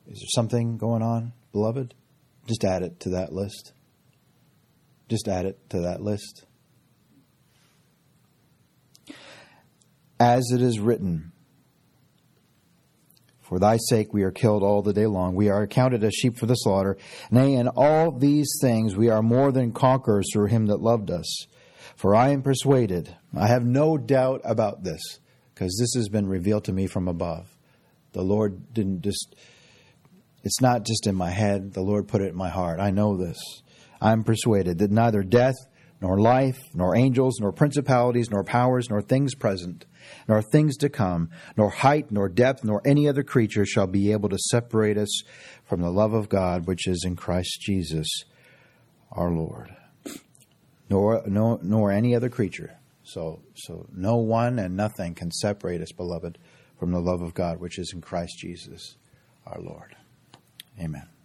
Is 0.06 0.18
there 0.18 0.28
something 0.34 0.76
going 0.76 1.00
on, 1.00 1.32
beloved? 1.52 1.94
Just 2.48 2.64
add 2.64 2.82
it 2.82 2.98
to 3.00 3.10
that 3.10 3.30
list. 3.30 3.74
Just 5.08 5.28
add 5.28 5.44
it 5.44 5.58
to 5.70 5.80
that 5.80 6.00
list. 6.00 6.46
As 10.18 10.50
it 10.52 10.62
is 10.62 10.80
written, 10.80 11.32
For 13.42 13.58
thy 13.58 13.76
sake 13.88 14.14
we 14.14 14.22
are 14.22 14.30
killed 14.30 14.62
all 14.62 14.80
the 14.80 14.94
day 14.94 15.06
long. 15.06 15.34
We 15.34 15.50
are 15.50 15.62
accounted 15.62 16.02
as 16.02 16.14
sheep 16.14 16.38
for 16.38 16.46
the 16.46 16.54
slaughter. 16.54 16.96
Nay, 17.30 17.54
in 17.54 17.68
all 17.68 18.10
these 18.10 18.50
things 18.62 18.96
we 18.96 19.10
are 19.10 19.22
more 19.22 19.52
than 19.52 19.72
conquerors 19.72 20.26
through 20.32 20.46
him 20.46 20.66
that 20.66 20.80
loved 20.80 21.10
us. 21.10 21.46
For 21.96 22.14
I 22.14 22.30
am 22.30 22.42
persuaded, 22.42 23.14
I 23.36 23.48
have 23.48 23.64
no 23.64 23.98
doubt 23.98 24.40
about 24.44 24.84
this, 24.84 25.00
because 25.54 25.76
this 25.78 25.94
has 26.00 26.08
been 26.08 26.28
revealed 26.28 26.64
to 26.64 26.72
me 26.72 26.86
from 26.86 27.08
above. 27.08 27.56
The 28.12 28.22
Lord 28.22 28.72
didn't 28.72 29.02
just 29.02 29.36
it's 30.48 30.62
not 30.62 30.86
just 30.86 31.06
in 31.06 31.14
my 31.14 31.28
head. 31.28 31.74
The 31.74 31.82
Lord 31.82 32.08
put 32.08 32.22
it 32.22 32.30
in 32.30 32.34
my 32.34 32.48
heart. 32.48 32.80
I 32.80 32.90
know 32.90 33.18
this. 33.18 33.36
I'm 34.00 34.24
persuaded 34.24 34.78
that 34.78 34.90
neither 34.90 35.22
death, 35.22 35.56
nor 36.00 36.18
life, 36.18 36.58
nor 36.72 36.96
angels, 36.96 37.38
nor 37.38 37.52
principalities, 37.52 38.30
nor 38.30 38.42
powers, 38.42 38.88
nor 38.88 39.02
things 39.02 39.34
present, 39.34 39.84
nor 40.26 40.40
things 40.40 40.78
to 40.78 40.88
come, 40.88 41.28
nor 41.58 41.68
height, 41.68 42.10
nor 42.10 42.30
depth, 42.30 42.64
nor 42.64 42.80
any 42.86 43.06
other 43.06 43.22
creature 43.22 43.66
shall 43.66 43.86
be 43.86 44.10
able 44.10 44.30
to 44.30 44.38
separate 44.38 44.96
us 44.96 45.22
from 45.64 45.82
the 45.82 45.90
love 45.90 46.14
of 46.14 46.30
God 46.30 46.66
which 46.66 46.88
is 46.88 47.04
in 47.04 47.14
Christ 47.14 47.60
Jesus 47.60 48.08
our 49.12 49.30
Lord. 49.30 49.76
Nor, 50.88 51.24
nor, 51.26 51.58
nor 51.62 51.92
any 51.92 52.16
other 52.16 52.30
creature. 52.30 52.78
So, 53.02 53.42
so 53.54 53.86
no 53.92 54.16
one 54.16 54.58
and 54.58 54.78
nothing 54.78 55.14
can 55.14 55.30
separate 55.30 55.82
us, 55.82 55.92
beloved, 55.92 56.38
from 56.80 56.92
the 56.92 57.00
love 57.00 57.20
of 57.20 57.34
God 57.34 57.60
which 57.60 57.78
is 57.78 57.92
in 57.92 58.00
Christ 58.00 58.38
Jesus 58.38 58.96
our 59.46 59.60
Lord. 59.60 59.94
Amen. 60.80 61.17